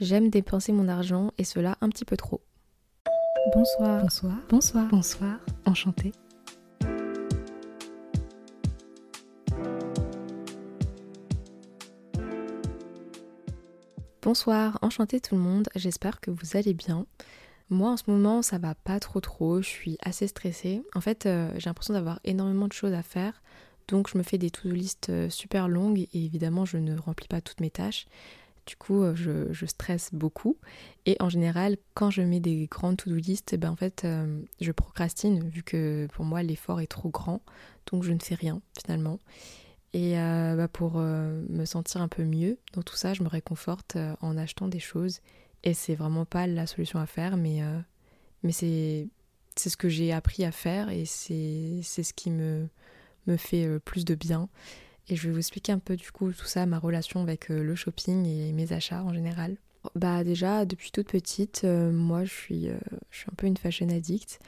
J'aime 0.00 0.30
dépenser 0.30 0.72
mon 0.72 0.88
argent 0.88 1.30
et 1.36 1.44
cela 1.44 1.76
un 1.82 1.90
petit 1.90 2.06
peu 2.06 2.16
trop. 2.16 2.40
Bonsoir. 3.54 4.00
Bonsoir. 4.00 4.34
Bonsoir. 4.48 4.88
Bonsoir. 4.88 5.38
Enchantée. 5.66 6.12
Bonsoir, 14.22 14.78
enchanté 14.80 15.20
tout 15.20 15.34
le 15.34 15.40
monde, 15.42 15.68
j'espère 15.74 16.20
que 16.20 16.30
vous 16.30 16.56
allez 16.56 16.72
bien. 16.72 17.04
Moi 17.68 17.90
en 17.90 17.96
ce 17.98 18.04
moment 18.06 18.40
ça 18.40 18.56
va 18.56 18.74
pas 18.74 19.00
trop 19.00 19.20
trop, 19.20 19.60
je 19.60 19.68
suis 19.68 19.98
assez 20.02 20.28
stressée. 20.28 20.82
En 20.94 21.02
fait 21.02 21.26
euh, 21.26 21.50
j'ai 21.58 21.68
l'impression 21.68 21.92
d'avoir 21.92 22.20
énormément 22.24 22.68
de 22.68 22.72
choses 22.72 22.94
à 22.94 23.02
faire, 23.02 23.42
donc 23.88 24.08
je 24.08 24.16
me 24.16 24.22
fais 24.22 24.38
des 24.38 24.50
to-do 24.50 24.74
list 24.74 25.08
euh, 25.10 25.28
super 25.28 25.68
longues 25.68 25.98
et 25.98 26.24
évidemment 26.24 26.64
je 26.64 26.78
ne 26.78 26.96
remplis 26.96 27.28
pas 27.28 27.42
toutes 27.42 27.60
mes 27.60 27.70
tâches. 27.70 28.06
Du 28.66 28.76
coup 28.76 29.02
euh, 29.02 29.14
je, 29.14 29.66
stresse 29.66 30.10
beaucoup 30.12 30.56
et 31.06 31.16
en 31.20 31.28
général 31.28 31.76
quand 31.94 32.10
je 32.10 32.22
mets 32.22 32.40
des 32.40 32.66
grandes 32.66 32.98
to-do 32.98 33.16
list, 33.16 33.56
ben, 33.56 33.70
en 33.70 33.76
fait 33.76 34.06
je 34.60 34.72
procrastine 34.72 35.48
vu 35.48 35.62
que 35.62 36.06
pour 36.12 36.24
moi 36.24 36.42
l'effort 36.42 36.80
est 36.80 36.86
trop 36.86 37.08
grand, 37.08 37.42
donc 37.90 38.04
je 38.04 38.12
ne 38.12 38.20
fais 38.20 38.34
rien 38.34 38.60
finalement. 38.78 39.18
Et 39.92 40.18
euh, 40.18 40.54
bah, 40.56 40.68
pour 40.68 40.94
euh, 40.96 41.42
me 41.48 41.64
sentir 41.64 42.00
un 42.00 42.08
peu 42.08 42.24
mieux 42.24 42.58
dans 42.74 42.82
tout 42.82 42.94
ça, 42.94 43.12
je 43.14 43.22
me 43.22 43.28
réconforte 43.28 43.96
euh, 43.96 44.14
en 44.20 44.36
achetant 44.36 44.68
des 44.68 44.78
choses. 44.78 45.20
Et 45.64 45.74
c'est 45.74 45.94
vraiment 45.94 46.24
pas 46.24 46.46
la 46.46 46.66
solution 46.66 47.00
à 47.00 47.06
faire, 47.06 47.36
mais, 47.36 47.60
mais 48.42 48.50
c'est, 48.50 49.08
c'est 49.56 49.68
ce 49.68 49.76
que 49.76 49.90
j'ai 49.90 50.10
appris 50.10 50.42
à 50.42 50.52
faire 50.52 50.88
et 50.88 51.04
c'est, 51.04 51.80
c'est 51.82 52.02
ce 52.02 52.14
qui 52.14 52.30
me, 52.30 52.66
me 53.26 53.36
fait 53.36 53.78
plus 53.80 54.06
de 54.06 54.14
bien. 54.14 54.48
Et 55.08 55.16
je 55.16 55.26
vais 55.26 55.32
vous 55.32 55.38
expliquer 55.38 55.72
un 55.72 55.78
peu 55.78 55.96
du 55.96 56.10
coup 56.12 56.32
tout 56.32 56.46
ça, 56.46 56.66
ma 56.66 56.78
relation 56.78 57.20
avec 57.20 57.48
le 57.48 57.74
shopping 57.74 58.26
et 58.26 58.52
mes 58.52 58.72
achats 58.72 59.02
en 59.02 59.12
général. 59.12 59.56
Bah 59.94 60.24
déjà, 60.24 60.64
depuis 60.64 60.90
toute 60.92 61.08
petite, 61.08 61.64
moi 61.64 62.24
je 62.24 62.32
suis, 62.32 62.68
je 63.10 63.16
suis 63.16 63.26
un 63.30 63.34
peu 63.36 63.46
une 63.46 63.56
fashion 63.56 63.88
addict. 63.88 64.38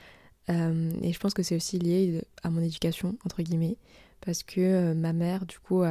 et 0.48 1.12
je 1.12 1.18
pense 1.18 1.34
que 1.34 1.42
c'est 1.42 1.56
aussi 1.56 1.78
lié 1.78 2.22
à 2.42 2.50
mon 2.50 2.62
éducation, 2.62 3.16
entre 3.24 3.42
guillemets 3.42 3.76
parce 4.24 4.42
que 4.42 4.60
euh, 4.60 4.94
ma 4.94 5.12
mère, 5.12 5.44
du 5.44 5.58
coup, 5.58 5.82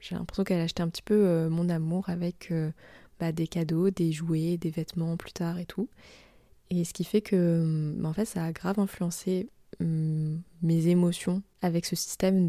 j'ai 0.00 0.14
l'impression 0.14 0.44
qu'elle 0.44 0.60
achetait 0.60 0.82
un 0.82 0.88
petit 0.88 1.02
peu 1.02 1.14
euh, 1.14 1.50
mon 1.50 1.68
amour 1.68 2.08
avec 2.08 2.50
euh, 2.52 2.70
bah, 3.18 3.32
des 3.32 3.48
cadeaux, 3.48 3.90
des 3.90 4.12
jouets, 4.12 4.56
des 4.58 4.70
vêtements 4.70 5.16
plus 5.16 5.32
tard 5.32 5.58
et 5.58 5.66
tout. 5.66 5.88
Et 6.68 6.84
ce 6.84 6.92
qui 6.92 7.04
fait 7.04 7.22
que, 7.22 7.94
bah, 7.98 8.08
en 8.08 8.12
fait, 8.12 8.26
ça 8.26 8.44
a 8.44 8.52
grave 8.52 8.78
influencé 8.78 9.48
hum, 9.80 10.40
mes 10.62 10.88
émotions 10.88 11.42
avec 11.62 11.86
ce 11.86 11.96
système 11.96 12.46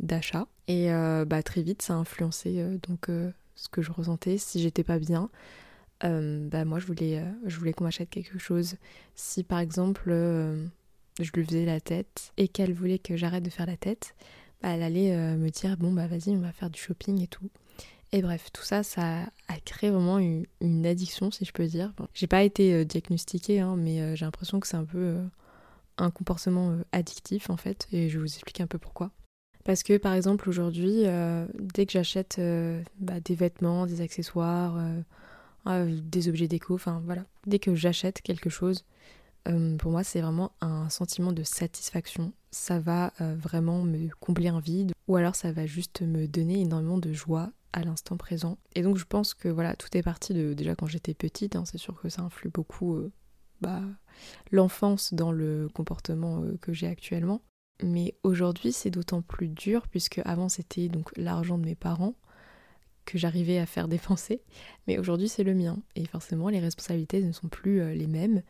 d'achat. 0.00 0.46
Et 0.68 0.88
bah, 1.26 1.42
très 1.42 1.62
vite, 1.62 1.82
ça 1.82 1.94
a 1.94 1.96
influencé 1.96 2.64
donc 2.88 3.08
ce 3.56 3.68
que 3.68 3.82
je 3.82 3.90
ressentais. 3.90 4.38
Si 4.38 4.60
j'étais 4.60 4.84
pas 4.84 4.98
bien, 4.98 5.28
bah, 6.00 6.64
moi, 6.64 6.78
je 6.78 6.86
voulais, 6.86 7.22
je 7.44 7.58
voulais 7.58 7.72
qu'on 7.72 7.84
m'achète 7.84 8.08
quelque 8.08 8.38
chose. 8.38 8.76
Si 9.16 9.42
par 9.42 9.58
exemple, 9.58 10.12
je 11.20 11.30
lui 11.32 11.44
faisais 11.44 11.64
la 11.64 11.80
tête 11.80 12.32
et 12.36 12.48
qu'elle 12.48 12.72
voulait 12.72 12.98
que 12.98 13.16
j'arrête 13.16 13.42
de 13.42 13.50
faire 13.50 13.66
la 13.66 13.76
tête, 13.76 14.14
bah, 14.62 14.70
elle 14.70 14.82
allait 14.82 15.14
euh, 15.14 15.36
me 15.36 15.50
dire 15.50 15.76
bon 15.76 15.92
bah 15.92 16.06
vas-y 16.06 16.30
on 16.30 16.40
va 16.40 16.52
faire 16.52 16.70
du 16.70 16.80
shopping 16.80 17.20
et 17.20 17.26
tout. 17.26 17.50
Et 18.14 18.20
bref, 18.20 18.50
tout 18.52 18.62
ça, 18.62 18.82
ça 18.82 19.20
a 19.48 19.58
créé 19.64 19.88
vraiment 19.88 20.18
une, 20.18 20.86
addiction, 20.86 21.30
si 21.30 21.46
je 21.46 21.52
peux 21.52 21.66
dire. 21.66 21.94
j'ai 22.12 22.26
pas 22.26 22.42
été 22.42 22.74
euh, 22.74 22.84
diagnostiquée, 22.84 23.60
hein, 23.60 23.74
mais 23.78 24.02
euh, 24.02 24.14
j'ai 24.14 24.26
l'impression 24.26 24.60
que 24.60 24.66
c'est 24.66 24.76
un 24.76 24.84
peu 24.84 25.16
un 26.02 26.10
comportement 26.10 26.76
addictif 26.92 27.50
en 27.50 27.56
fait, 27.56 27.88
et 27.92 28.08
je 28.08 28.18
vous 28.18 28.26
expliquer 28.26 28.62
un 28.62 28.66
peu 28.66 28.78
pourquoi. 28.78 29.10
Parce 29.64 29.82
que 29.82 29.96
par 29.96 30.14
exemple 30.14 30.48
aujourd'hui, 30.48 31.04
dès 31.74 31.86
que 31.86 31.92
j'achète 31.92 32.40
bah, 32.98 33.20
des 33.20 33.34
vêtements, 33.34 33.86
des 33.86 34.00
accessoires, 34.00 34.76
des 35.66 36.28
objets 36.28 36.48
déco, 36.48 36.74
enfin 36.74 37.00
voilà, 37.04 37.24
dès 37.46 37.60
que 37.60 37.74
j'achète 37.74 38.22
quelque 38.22 38.50
chose, 38.50 38.84
pour 39.44 39.92
moi 39.92 40.02
c'est 40.02 40.20
vraiment 40.20 40.52
un 40.60 40.88
sentiment 40.88 41.32
de 41.32 41.44
satisfaction 41.44 42.32
ça 42.52 42.78
va 42.78 43.12
euh, 43.20 43.34
vraiment 43.34 43.82
me 43.82 44.08
combler 44.20 44.48
un 44.48 44.60
vide 44.60 44.92
ou 45.08 45.16
alors 45.16 45.34
ça 45.34 45.50
va 45.50 45.66
juste 45.66 46.02
me 46.02 46.28
donner 46.28 46.60
énormément 46.60 46.98
de 46.98 47.12
joie 47.12 47.50
à 47.72 47.82
l'instant 47.82 48.18
présent. 48.18 48.58
Et 48.74 48.82
donc 48.82 48.98
je 48.98 49.06
pense 49.06 49.32
que 49.34 49.48
voilà, 49.48 49.74
tout 49.74 49.88
est 49.96 50.02
parti 50.02 50.34
de 50.34 50.52
déjà 50.52 50.74
quand 50.74 50.86
j'étais 50.86 51.14
petite, 51.14 51.56
hein, 51.56 51.64
c'est 51.64 51.78
sûr 51.78 51.98
que 52.00 52.10
ça 52.10 52.22
influe 52.22 52.50
beaucoup 52.50 52.94
euh, 52.94 53.10
bah, 53.62 53.82
l'enfance 54.50 55.14
dans 55.14 55.32
le 55.32 55.68
comportement 55.72 56.42
euh, 56.42 56.58
que 56.60 56.72
j'ai 56.72 56.86
actuellement. 56.86 57.40
Mais 57.82 58.14
aujourd'hui 58.22 58.72
c'est 58.72 58.90
d'autant 58.90 59.22
plus 59.22 59.48
dur 59.48 59.88
puisque 59.88 60.20
avant 60.24 60.48
c'était 60.48 60.88
donc 60.88 61.10
l'argent 61.16 61.58
de 61.58 61.64
mes 61.64 61.74
parents 61.74 62.14
que 63.04 63.18
j'arrivais 63.18 63.58
à 63.58 63.66
faire 63.66 63.88
dépenser, 63.96 64.42
mais 64.86 64.98
aujourd'hui 64.98 65.28
c'est 65.28 65.42
le 65.42 65.54
mien 65.54 65.78
et 65.96 66.04
forcément 66.04 66.48
les 66.48 66.60
responsabilités 66.60 67.22
ne 67.22 67.32
sont 67.32 67.48
plus 67.48 67.94
les 67.94 68.06
mêmes 68.06 68.42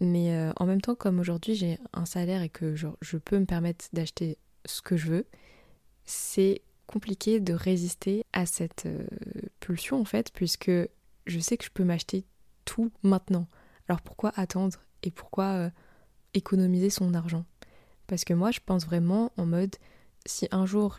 mais 0.00 0.32
euh, 0.34 0.52
en 0.56 0.66
même 0.66 0.80
temps, 0.80 0.94
comme 0.94 1.18
aujourd'hui 1.18 1.54
j'ai 1.54 1.78
un 1.92 2.06
salaire 2.06 2.42
et 2.42 2.48
que 2.48 2.74
je 2.76 3.16
peux 3.16 3.38
me 3.38 3.46
permettre 3.46 3.86
d'acheter 3.92 4.38
ce 4.64 4.82
que 4.82 4.96
je 4.96 5.08
veux, 5.08 5.26
c'est 6.04 6.62
compliqué 6.86 7.40
de 7.40 7.52
résister 7.52 8.24
à 8.32 8.46
cette 8.46 8.86
euh, 8.86 9.06
pulsion 9.60 10.00
en 10.00 10.04
fait, 10.04 10.32
puisque 10.32 10.70
je 11.26 11.38
sais 11.38 11.56
que 11.56 11.64
je 11.64 11.70
peux 11.70 11.84
m'acheter 11.84 12.24
tout 12.64 12.90
maintenant. 13.02 13.46
Alors 13.88 14.02
pourquoi 14.02 14.32
attendre 14.36 14.78
et 15.02 15.10
pourquoi 15.10 15.44
euh, 15.44 15.70
économiser 16.34 16.90
son 16.90 17.14
argent? 17.14 17.44
Parce 18.06 18.24
que 18.24 18.34
moi 18.34 18.50
je 18.50 18.60
pense 18.64 18.84
vraiment 18.84 19.32
en 19.36 19.46
mode 19.46 19.76
si 20.26 20.48
un 20.50 20.66
jour 20.66 20.98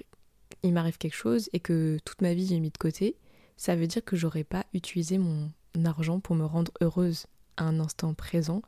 il 0.64 0.74
m'arrive 0.74 0.98
quelque 0.98 1.16
chose 1.16 1.50
et 1.54 1.60
que 1.60 2.00
toute 2.06 2.22
ma 2.22 2.34
vie 2.34 2.48
j'ai 2.48 2.60
mis 2.60 2.72
de 2.72 2.78
côté, 2.78 3.18
ça 3.58 3.76
veut 3.76 3.88
dire 3.88 4.04
que 4.04 4.16
j'aurais 4.16 4.44
pas 4.44 4.66
utilisé 4.74 5.18
mon 5.18 5.52
argent 5.86 6.20
pour 6.20 6.36
me 6.36 6.46
rendre 6.46 6.72
heureuse 6.82 7.28
à 7.58 7.66
un 7.66 7.80
instant 7.80 8.14
présent 8.14 8.62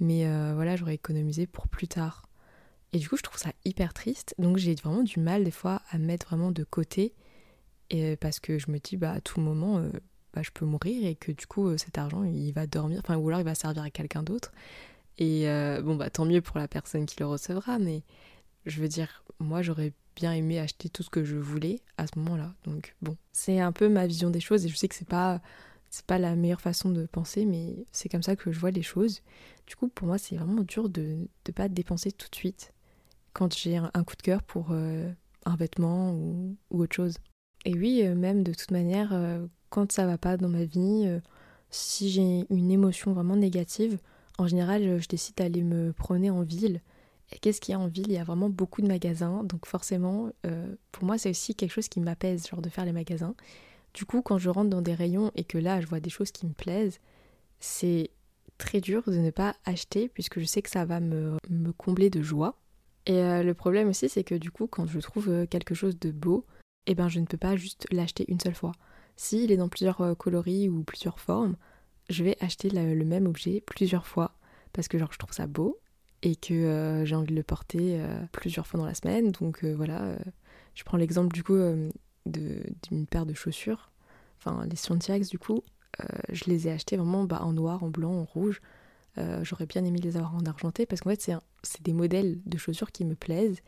mais 0.00 0.26
euh, 0.26 0.52
voilà, 0.54 0.76
j'aurais 0.76 0.94
économisé 0.94 1.46
pour 1.46 1.68
plus 1.68 1.88
tard. 1.88 2.28
Et 2.92 2.98
du 2.98 3.08
coup, 3.08 3.16
je 3.16 3.22
trouve 3.22 3.38
ça 3.38 3.52
hyper 3.64 3.92
triste. 3.92 4.34
Donc 4.38 4.56
j'ai 4.56 4.74
vraiment 4.74 5.02
du 5.02 5.20
mal 5.20 5.44
des 5.44 5.50
fois 5.50 5.82
à 5.90 5.98
mettre 5.98 6.28
vraiment 6.28 6.50
de 6.50 6.64
côté. 6.64 7.14
Et, 7.90 8.16
parce 8.16 8.40
que 8.40 8.58
je 8.58 8.70
me 8.70 8.78
dis, 8.78 8.96
bah, 8.96 9.12
à 9.12 9.20
tout 9.20 9.40
moment, 9.40 9.78
euh, 9.78 9.90
bah, 10.34 10.42
je 10.42 10.50
peux 10.50 10.64
mourir 10.64 11.06
et 11.06 11.14
que 11.14 11.32
du 11.32 11.46
coup, 11.46 11.68
euh, 11.68 11.78
cet 11.78 11.98
argent, 11.98 12.24
il 12.24 12.52
va 12.52 12.66
dormir. 12.66 13.00
Enfin, 13.02 13.16
ou 13.16 13.28
alors 13.28 13.40
il 13.40 13.44
va 13.44 13.54
servir 13.54 13.82
à 13.82 13.90
quelqu'un 13.90 14.22
d'autre. 14.22 14.52
Et 15.18 15.46
bon, 15.82 15.96
bah, 15.96 16.10
tant 16.10 16.24
mieux 16.24 16.40
pour 16.40 16.58
la 16.58 16.68
personne 16.68 17.04
qui 17.04 17.18
le 17.18 17.26
recevra. 17.26 17.80
Mais 17.80 18.02
je 18.66 18.80
veux 18.80 18.86
dire, 18.86 19.24
moi, 19.40 19.62
j'aurais 19.62 19.92
bien 20.14 20.32
aimé 20.32 20.60
acheter 20.60 20.88
tout 20.88 21.02
ce 21.02 21.10
que 21.10 21.24
je 21.24 21.36
voulais 21.36 21.80
à 21.96 22.06
ce 22.06 22.18
moment-là. 22.20 22.54
Donc 22.64 22.94
bon, 23.02 23.16
c'est 23.32 23.58
un 23.58 23.72
peu 23.72 23.88
ma 23.88 24.06
vision 24.06 24.30
des 24.30 24.38
choses. 24.38 24.64
Et 24.64 24.68
je 24.68 24.76
sais 24.76 24.86
que 24.86 24.94
c'est 24.94 25.08
pas 25.08 25.40
c'est 25.90 26.04
pas 26.04 26.18
la 26.18 26.36
meilleure 26.36 26.60
façon 26.60 26.90
de 26.90 27.06
penser, 27.06 27.44
mais 27.44 27.86
c'est 27.92 28.08
comme 28.08 28.22
ça 28.22 28.36
que 28.36 28.52
je 28.52 28.58
vois 28.58 28.70
les 28.70 28.82
choses. 28.82 29.22
Du 29.66 29.76
coup, 29.76 29.88
pour 29.88 30.06
moi, 30.06 30.18
c'est 30.18 30.36
vraiment 30.36 30.62
dur 30.62 30.88
de 30.88 31.28
ne 31.46 31.52
pas 31.52 31.68
dépenser 31.68 32.12
tout 32.12 32.28
de 32.30 32.34
suite 32.34 32.72
quand 33.32 33.56
j'ai 33.56 33.76
un, 33.76 34.04
coup 34.04 34.16
de 34.16 34.22
cœur 34.22 34.42
pour 34.42 34.68
euh, 34.70 35.10
un 35.44 35.56
vêtement 35.56 36.12
ou, 36.12 36.56
autre 36.70 36.94
chose. 36.94 37.18
Et 37.64 37.74
oui, 37.74 38.02
euh, 38.02 38.14
même 38.14 38.42
de 38.42 38.52
toute 38.52 38.70
manière, 38.70 39.12
euh, 39.12 39.46
quand 39.70 39.92
ça 39.92 40.06
va 40.06 40.18
pas 40.18 40.36
dans 40.36 40.48
ma 40.48 40.64
vie, 40.64 41.20
si 41.70 42.10
j'ai 42.10 42.46
une 42.50 42.70
émotion 42.70 43.12
vraiment 43.12 43.36
négative, 43.36 43.98
en 44.38 44.46
général, 44.46 45.00
je 45.00 45.08
décide 45.08 45.36
d'aller 45.36 45.62
me 45.62 45.92
promener 45.92 46.30
en 46.30 46.42
ville. 46.42 46.80
Et 47.32 47.38
qu'est-ce 47.38 47.60
qu'il 47.60 47.72
y 47.72 47.74
a 47.74 47.80
en 47.80 47.88
ville? 47.88 48.06
Il 48.08 48.14
y 48.14 48.18
a 48.18 48.24
vraiment 48.24 48.48
beaucoup 48.48 48.80
de 48.80 48.88
magasins, 48.88 49.44
donc 49.44 49.66
forcément, 49.66 50.30
pour 50.92 51.04
moi, 51.04 51.18
c'est 51.18 51.30
aussi 51.30 51.54
quelque 51.54 51.72
chose 51.72 51.88
qui 51.88 52.00
m'apaise, 52.00 52.48
genre 52.48 52.62
de 52.62 52.68
faire 52.70 52.84
les 52.84 52.92
magasins. 52.92 53.34
Du 53.94 54.04
coup, 54.04 54.22
quand 54.22 54.38
je 54.38 54.48
rentre 54.48 54.70
dans 54.70 54.82
des 54.82 54.94
rayons 54.94 55.32
et 55.34 55.44
que 55.44 55.58
là, 55.58 55.80
je 55.80 55.86
vois 55.86 56.00
des 56.00 56.10
choses 56.10 56.30
qui 56.30 56.46
me 56.46 56.52
plaisent, 56.52 57.00
c'est 57.60 58.10
très 58.58 58.80
dur 58.80 59.02
de 59.06 59.16
ne 59.16 59.30
pas 59.30 59.56
acheter 59.64 60.08
puisque 60.08 60.40
je 60.40 60.44
sais 60.44 60.62
que 60.62 60.70
ça 60.70 60.84
va 60.84 61.00
me, 61.00 61.36
combler 61.76 62.10
de 62.10 62.22
joie. 62.22 62.56
Et 63.06 63.14
euh, 63.14 63.42
le 63.42 63.54
problème 63.54 63.88
aussi, 63.88 64.08
c'est 64.08 64.24
que 64.24 64.34
du 64.34 64.50
coup, 64.50 64.66
quand 64.66 64.86
je 64.86 64.98
trouve 65.00 65.28
euh, 65.30 65.46
quelque 65.46 65.74
chose 65.74 65.98
de 65.98 66.10
beau, 66.10 66.44
eh 66.86 66.94
ben, 66.94 67.08
je 67.08 67.20
ne 67.20 67.24
peux 67.24 67.38
pas 67.38 67.56
juste 67.56 67.86
l'acheter 67.90 68.24
une 68.28 68.40
seule 68.40 68.54
fois. 68.54 68.72
S'il 69.18 69.52
est 69.52 69.58
dans 69.58 69.68
plusieurs 69.68 70.00
euh, 70.00 70.14
coloris 70.14 70.70
ou 70.70 70.82
plusieurs 70.82 71.20
formes, 71.20 71.56
je 72.08 72.24
vais 72.24 72.38
acheter 72.40 72.70
le, 72.70 73.04
même 73.04 73.26
objet 73.26 73.62
plusieurs 73.66 74.06
fois 74.06 74.32
parce 74.72 74.88
que 74.88 74.96
genre 74.96 75.12
je 75.12 75.18
trouve 75.18 75.34
ça 75.34 75.46
beau 75.46 75.78
et 76.22 76.36
que 76.36 77.02
j'ai 77.04 77.14
envie 77.14 77.28
de 77.28 77.34
le 77.34 77.42
porter 77.42 78.02
plusieurs 78.32 78.66
fois 78.66 78.80
dans 78.80 78.86
la 78.86 78.94
semaine. 78.94 79.30
Donc 79.30 79.62
voilà, 79.62 80.16
je 80.74 80.84
prends 80.84 80.96
l'exemple 80.96 81.34
du 81.34 81.44
coup 81.44 81.58
d'une 82.24 83.06
paire 83.06 83.26
de 83.26 83.34
chaussures, 83.34 83.90
enfin 84.38 84.64
les 84.66 84.76
Scientiax 84.76 85.28
du 85.28 85.38
coup, 85.38 85.62
euh, 86.00 86.04
je 86.30 86.44
les 86.44 86.68
ai 86.68 86.72
achetées 86.72 86.96
vraiment 86.96 87.24
bah, 87.24 87.40
en 87.42 87.52
noir, 87.52 87.82
en 87.82 87.88
blanc, 87.88 88.12
en 88.12 88.24
rouge. 88.24 88.60
Euh, 89.16 89.42
j'aurais 89.42 89.66
bien 89.66 89.84
aimé 89.84 89.98
les 89.98 90.16
avoir 90.16 90.34
en 90.36 90.44
argenté 90.44 90.86
parce 90.86 91.00
qu'en 91.00 91.10
fait 91.10 91.32
c'est 91.62 91.82
des 91.82 91.92
modèles 91.92 92.38
de 92.46 92.56
chaussures 92.56 92.92
qui 92.92 93.04
me 93.04 93.16
plaisent 93.16 93.60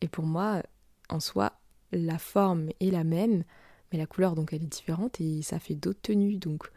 et 0.00 0.08
pour 0.08 0.24
moi 0.24 0.62
en 1.10 1.20
soi 1.20 1.52
la 1.92 2.18
forme 2.18 2.70
est 2.80 2.90
la 2.90 3.04
même 3.04 3.44
mais 3.92 3.98
la 3.98 4.06
couleur 4.06 4.34
donc 4.34 4.52
elle 4.52 4.62
est 4.62 4.66
différente 4.66 5.20
et 5.20 5.42
ça 5.42 5.58
fait 5.58 5.74
d'autres 5.74 6.00
tenues. 6.02 6.36
Donc 6.36 6.70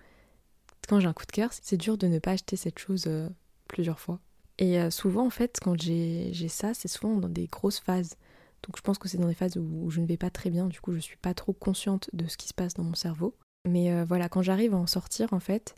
quand 0.88 1.00
j'ai 1.00 1.08
un 1.08 1.14
coup 1.14 1.26
de 1.26 1.32
cœur 1.32 1.50
c'est 1.52 1.78
dur 1.78 1.98
de 1.98 2.08
ne 2.08 2.20
pas 2.20 2.32
acheter 2.32 2.56
cette 2.56 2.80
chose 2.80 3.06
euh, 3.08 3.30
plusieurs 3.68 4.00
fois. 4.00 4.20
Et 4.58 4.92
souvent 4.92 5.26
en 5.26 5.30
fait 5.30 5.60
quand 5.62 5.80
j'ai 5.80 6.34
ça 6.50 6.74
c'est 6.74 6.90
souvent 6.90 7.16
dans 7.16 7.30
des 7.30 7.48
grosses 7.48 7.80
phases. 7.80 8.18
Donc 8.64 8.76
je 8.76 8.82
pense 8.82 8.98
que 8.98 9.08
c'est 9.08 9.18
dans 9.18 9.30
des 9.30 9.34
phases 9.34 9.56
où 9.56 9.90
je 9.90 10.02
ne 10.02 10.06
vais 10.06 10.18
pas 10.18 10.30
très 10.30 10.50
bien, 10.50 10.68
du 10.68 10.82
coup 10.82 10.92
je 10.92 11.00
suis 11.00 11.16
pas 11.16 11.34
trop 11.34 11.54
consciente 11.54 12.10
de 12.12 12.28
ce 12.28 12.36
qui 12.36 12.50
se 12.50 12.54
passe 12.54 12.74
dans 12.74 12.84
mon 12.84 12.96
cerveau. 12.96 13.36
Mais 13.66 14.04
voilà, 14.04 14.28
quand 14.28 14.42
j'arrive 14.42 14.74
à 14.74 14.78
en 14.78 14.88
sortir, 14.88 15.32
en 15.32 15.40
fait, 15.40 15.76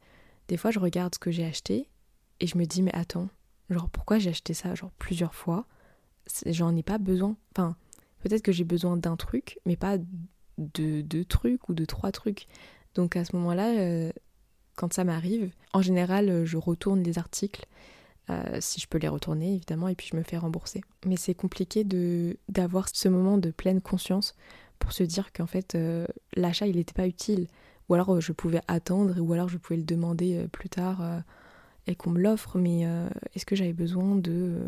des 0.47 0.57
fois 0.57 0.71
je 0.71 0.79
regarde 0.79 1.13
ce 1.13 1.19
que 1.19 1.29
j'ai 1.29 1.45
acheté 1.45 1.89
et 2.39 2.47
je 2.47 2.57
me 2.57 2.65
dis, 2.65 2.81
mais 2.81 2.93
attends, 2.95 3.29
genre 3.69 3.87
pourquoi 3.87 4.17
j'ai 4.17 4.31
acheté 4.31 4.55
ça 4.55 4.73
genre 4.73 4.91
plusieurs 4.97 5.35
fois? 5.35 5.67
J'en 6.47 6.75
ai 6.75 6.83
pas 6.83 6.97
besoin. 6.97 7.37
Enfin, 7.55 7.75
peut-être 8.19 8.41
que 8.41 8.51
j'ai 8.51 8.63
besoin 8.63 8.97
d'un 8.97 9.15
truc, 9.15 9.59
mais 9.65 9.75
pas 9.75 9.97
de 10.73 11.01
deux 11.01 11.25
trucs 11.25 11.69
ou 11.69 11.73
de 11.73 11.85
trois 11.85 12.11
trucs. 12.11 12.47
Donc 12.95 13.15
à 13.15 13.25
ce 13.25 13.35
moment-là, 13.35 14.11
quand 14.75 14.93
ça 14.93 15.03
m'arrive, 15.03 15.51
en 15.73 15.81
général, 15.81 16.45
je 16.45 16.57
retourne 16.57 17.03
les 17.03 17.17
articles 17.17 17.65
euh, 18.31 18.57
si 18.59 18.79
je 18.79 18.87
peux 18.87 18.97
les 18.97 19.07
retourner 19.07 19.55
évidemment, 19.55 19.87
et 19.87 19.95
puis 19.95 20.07
je 20.11 20.15
me 20.15 20.23
fais 20.23 20.37
rembourser. 20.37 20.81
Mais 21.05 21.17
c'est 21.17 21.33
compliqué 21.33 21.83
de 21.83 22.37
d'avoir 22.49 22.87
ce 22.93 23.09
moment 23.09 23.37
de 23.37 23.51
pleine 23.51 23.81
conscience 23.81 24.35
pour 24.79 24.93
se 24.93 25.03
dire 25.03 25.33
qu'en 25.33 25.47
fait 25.47 25.75
euh, 25.75 26.05
l'achat 26.35 26.67
il 26.67 26.77
n'était 26.77 26.93
pas 26.93 27.07
utile, 27.07 27.47
ou 27.89 27.95
alors 27.95 28.15
euh, 28.15 28.19
je 28.21 28.31
pouvais 28.31 28.61
attendre, 28.67 29.19
ou 29.19 29.33
alors 29.33 29.49
je 29.49 29.57
pouvais 29.57 29.77
le 29.77 29.83
demander 29.85 30.47
plus 30.51 30.69
tard 30.69 31.01
et 31.87 31.95
qu'on 31.95 32.11
me 32.11 32.21
l'offre, 32.21 32.57
mais 32.59 32.81
est-ce 33.33 33.45
que 33.45 33.55
j'avais 33.55 33.73
besoin 33.73 34.15
de, 34.15 34.59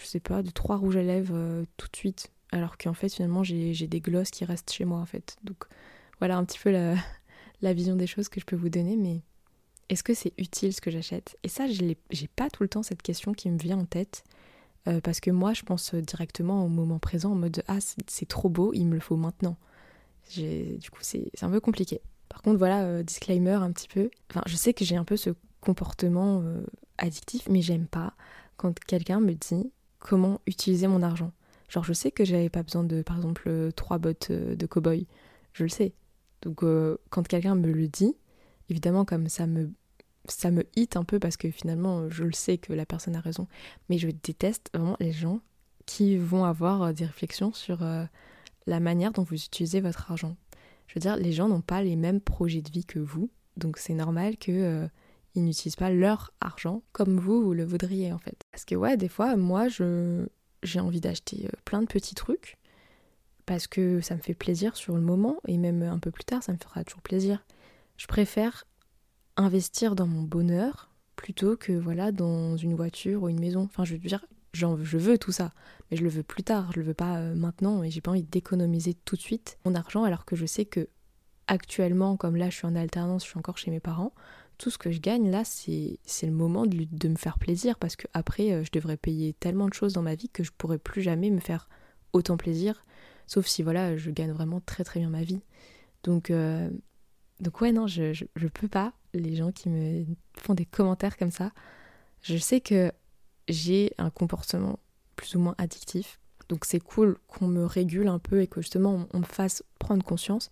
je 0.00 0.06
sais 0.06 0.20
pas, 0.20 0.42
de 0.42 0.50
trois 0.50 0.76
rouges 0.76 0.96
à 0.96 1.02
lèvres 1.02 1.64
tout 1.78 1.88
de 1.90 1.96
suite, 1.96 2.30
alors 2.52 2.78
qu'en 2.78 2.94
fait 2.94 3.08
finalement 3.12 3.44
j'ai 3.44 3.86
des 3.86 4.00
glosses 4.00 4.30
qui 4.30 4.44
restent 4.44 4.72
chez 4.72 4.84
moi 4.84 4.98
en 4.98 5.06
fait. 5.06 5.36
Donc 5.44 5.64
voilà 6.18 6.36
un 6.36 6.44
petit 6.44 6.58
peu 6.58 6.70
la, 6.70 6.94
la 7.62 7.72
vision 7.72 7.96
des 7.96 8.06
choses 8.06 8.28
que 8.28 8.40
je 8.40 8.46
peux 8.46 8.56
vous 8.56 8.68
donner, 8.70 8.96
mais 8.96 9.22
est-ce 9.88 10.02
que 10.02 10.14
c'est 10.14 10.32
utile 10.38 10.74
ce 10.74 10.80
que 10.80 10.90
j'achète? 10.90 11.36
Et 11.42 11.48
ça, 11.48 11.66
je 11.66 11.94
j'ai 12.10 12.28
pas 12.28 12.50
tout 12.50 12.62
le 12.62 12.68
temps 12.68 12.82
cette 12.82 13.02
question 13.02 13.32
qui 13.32 13.50
me 13.50 13.58
vient 13.58 13.78
en 13.78 13.86
tête. 13.86 14.24
Euh, 14.86 15.00
parce 15.00 15.20
que 15.20 15.30
moi, 15.30 15.52
je 15.54 15.62
pense 15.62 15.94
directement 15.94 16.64
au 16.64 16.68
moment 16.68 16.98
présent 16.98 17.32
en 17.32 17.34
mode 17.34 17.62
Ah, 17.68 17.78
c'est 18.06 18.28
trop 18.28 18.48
beau, 18.48 18.72
il 18.74 18.86
me 18.86 18.94
le 18.94 19.00
faut 19.00 19.16
maintenant. 19.16 19.56
Du 20.36 20.90
coup, 20.90 21.00
c'est 21.02 21.30
un 21.40 21.50
peu 21.50 21.60
compliqué. 21.60 22.00
Par 22.28 22.42
contre, 22.42 22.58
voilà, 22.58 22.82
euh, 22.84 23.02
disclaimer 23.02 23.52
un 23.52 23.72
petit 23.72 23.88
peu. 23.88 24.10
Enfin, 24.30 24.42
je 24.46 24.56
sais 24.56 24.74
que 24.74 24.84
j'ai 24.84 24.96
un 24.96 25.04
peu 25.04 25.16
ce 25.16 25.30
comportement 25.60 26.42
euh, 26.42 26.62
addictif, 26.98 27.48
mais 27.48 27.62
j'aime 27.62 27.86
pas 27.86 28.14
quand 28.56 28.78
quelqu'un 28.78 29.20
me 29.20 29.32
dit 29.32 29.72
comment 29.98 30.40
utiliser 30.46 30.86
mon 30.86 31.02
argent. 31.02 31.32
Genre, 31.68 31.84
je 31.84 31.92
sais 31.92 32.10
que 32.10 32.24
j'avais 32.24 32.48
pas 32.48 32.62
besoin 32.62 32.84
de, 32.84 33.02
par 33.02 33.16
exemple, 33.16 33.72
trois 33.76 33.98
bottes 33.98 34.32
de 34.32 34.66
cow-boy. 34.66 35.06
Je 35.52 35.64
le 35.64 35.68
sais. 35.68 35.92
Donc, 36.42 36.64
quand 37.10 37.26
quelqu'un 37.26 37.54
me 37.54 37.70
le 37.70 37.88
dit, 37.88 38.14
évidemment, 38.70 39.04
comme 39.04 39.28
ça 39.28 39.46
me 39.46 39.70
ça 40.30 40.50
me 40.50 40.64
hit 40.76 40.96
un 40.96 41.04
peu 41.04 41.18
parce 41.18 41.36
que 41.36 41.50
finalement, 41.50 42.08
je 42.10 42.24
le 42.24 42.32
sais 42.32 42.58
que 42.58 42.72
la 42.72 42.86
personne 42.86 43.16
a 43.16 43.20
raison. 43.20 43.46
Mais 43.88 43.98
je 43.98 44.08
déteste 44.08 44.70
vraiment 44.74 44.96
les 45.00 45.12
gens 45.12 45.40
qui 45.86 46.16
vont 46.16 46.44
avoir 46.44 46.82
euh, 46.82 46.92
des 46.92 47.06
réflexions 47.06 47.52
sur 47.52 47.82
euh, 47.82 48.04
la 48.66 48.80
manière 48.80 49.12
dont 49.12 49.22
vous 49.22 49.34
utilisez 49.34 49.80
votre 49.80 50.10
argent. 50.10 50.36
Je 50.86 50.94
veux 50.94 51.00
dire, 51.00 51.16
les 51.16 51.32
gens 51.32 51.48
n'ont 51.48 51.60
pas 51.62 51.82
les 51.82 51.96
mêmes 51.96 52.20
projets 52.20 52.62
de 52.62 52.70
vie 52.70 52.84
que 52.84 52.98
vous, 52.98 53.30
donc 53.56 53.78
c'est 53.78 53.94
normal 53.94 54.36
que 54.36 54.52
euh, 54.52 54.88
n'utilisent 55.34 55.76
pas 55.76 55.90
leur 55.90 56.32
argent 56.40 56.82
comme 56.92 57.18
vous, 57.18 57.42
vous 57.42 57.54
le 57.54 57.64
voudriez 57.64 58.12
en 58.12 58.18
fait. 58.18 58.36
Parce 58.50 58.64
que 58.64 58.74
ouais, 58.74 58.96
des 58.96 59.08
fois, 59.08 59.36
moi, 59.36 59.68
je 59.68 60.26
j'ai 60.62 60.80
envie 60.80 61.00
d'acheter 61.00 61.48
plein 61.64 61.82
de 61.82 61.86
petits 61.86 62.14
trucs 62.14 62.58
parce 63.46 63.66
que 63.66 64.00
ça 64.00 64.14
me 64.14 64.20
fait 64.20 64.34
plaisir 64.34 64.76
sur 64.76 64.94
le 64.94 65.00
moment 65.00 65.36
et 65.46 65.56
même 65.56 65.82
un 65.82 65.98
peu 65.98 66.10
plus 66.10 66.24
tard, 66.24 66.42
ça 66.42 66.52
me 66.52 66.58
fera 66.58 66.84
toujours 66.84 67.02
plaisir. 67.02 67.44
Je 67.96 68.06
préfère 68.06 68.64
investir 69.36 69.94
dans 69.94 70.06
mon 70.06 70.22
bonheur 70.22 70.90
plutôt 71.16 71.56
que 71.56 71.72
voilà 71.72 72.12
dans 72.12 72.56
une 72.56 72.74
voiture 72.74 73.22
ou 73.22 73.28
une 73.28 73.40
maison. 73.40 73.62
Enfin, 73.62 73.84
je 73.84 73.94
veux 73.94 73.98
dire, 73.98 74.24
je 74.52 74.98
veux 74.98 75.18
tout 75.18 75.32
ça, 75.32 75.52
mais 75.90 75.96
je 75.96 76.02
le 76.02 76.08
veux 76.08 76.22
plus 76.22 76.42
tard, 76.42 76.72
je 76.72 76.80
le 76.80 76.86
veux 76.86 76.94
pas 76.94 77.18
euh, 77.18 77.34
maintenant 77.34 77.82
et 77.82 77.90
j'ai 77.90 78.00
pas 78.00 78.10
envie 78.10 78.22
d'économiser 78.22 78.94
tout 78.94 79.16
de 79.16 79.20
suite 79.20 79.58
mon 79.64 79.74
argent 79.74 80.04
alors 80.04 80.24
que 80.24 80.36
je 80.36 80.46
sais 80.46 80.64
que 80.64 80.88
actuellement, 81.46 82.16
comme 82.16 82.36
là 82.36 82.50
je 82.50 82.56
suis 82.56 82.66
en 82.66 82.74
alternance, 82.74 83.24
je 83.24 83.30
suis 83.30 83.38
encore 83.38 83.58
chez 83.58 83.70
mes 83.70 83.80
parents, 83.80 84.12
tout 84.58 84.70
ce 84.70 84.78
que 84.78 84.90
je 84.90 85.00
gagne 85.00 85.30
là, 85.30 85.42
c'est 85.44 85.98
le 86.22 86.32
moment 86.32 86.66
de, 86.66 87.08
me 87.08 87.16
faire 87.16 87.38
plaisir 87.38 87.78
parce 87.78 87.96
que 87.96 88.06
après 88.12 88.52
euh, 88.52 88.64
je 88.64 88.70
devrais 88.72 88.96
payer 88.96 89.32
tellement 89.32 89.68
de 89.68 89.74
choses 89.74 89.92
dans 89.92 90.02
ma 90.02 90.14
vie 90.14 90.28
que 90.28 90.42
je 90.42 90.50
pourrais 90.50 90.78
plus 90.78 91.00
jamais 91.00 91.30
me 91.30 91.40
faire 91.40 91.68
autant 92.12 92.36
plaisir, 92.36 92.84
sauf 93.26 93.46
si 93.46 93.62
voilà, 93.62 93.96
je 93.96 94.10
gagne 94.10 94.32
vraiment 94.32 94.60
très 94.60 94.84
très 94.84 95.00
bien 95.00 95.10
ma 95.10 95.22
vie. 95.22 95.40
Donc, 96.02 96.30
euh, 96.30 96.70
donc 97.40 97.60
ouais, 97.60 97.72
non, 97.72 97.86
je, 97.86 98.12
je, 98.12 98.46
peux 98.48 98.68
pas. 98.68 98.92
Les 99.14 99.36
gens 99.36 99.52
qui 99.52 99.68
me 99.68 100.04
font 100.36 100.54
des 100.54 100.64
commentaires 100.64 101.16
comme 101.16 101.30
ça, 101.30 101.52
je 102.22 102.36
sais 102.36 102.60
que 102.60 102.92
j'ai 103.48 103.92
un 103.98 104.10
comportement 104.10 104.78
plus 105.16 105.34
ou 105.34 105.40
moins 105.40 105.54
addictif. 105.58 106.18
Donc 106.48 106.64
c'est 106.64 106.80
cool 106.80 107.18
qu'on 107.26 107.46
me 107.46 107.64
régule 107.64 108.08
un 108.08 108.18
peu 108.18 108.40
et 108.40 108.46
que 108.46 108.60
justement 108.60 109.06
on, 109.12 109.18
me 109.20 109.24
fasse 109.24 109.62
prendre 109.78 110.02
conscience. 110.04 110.50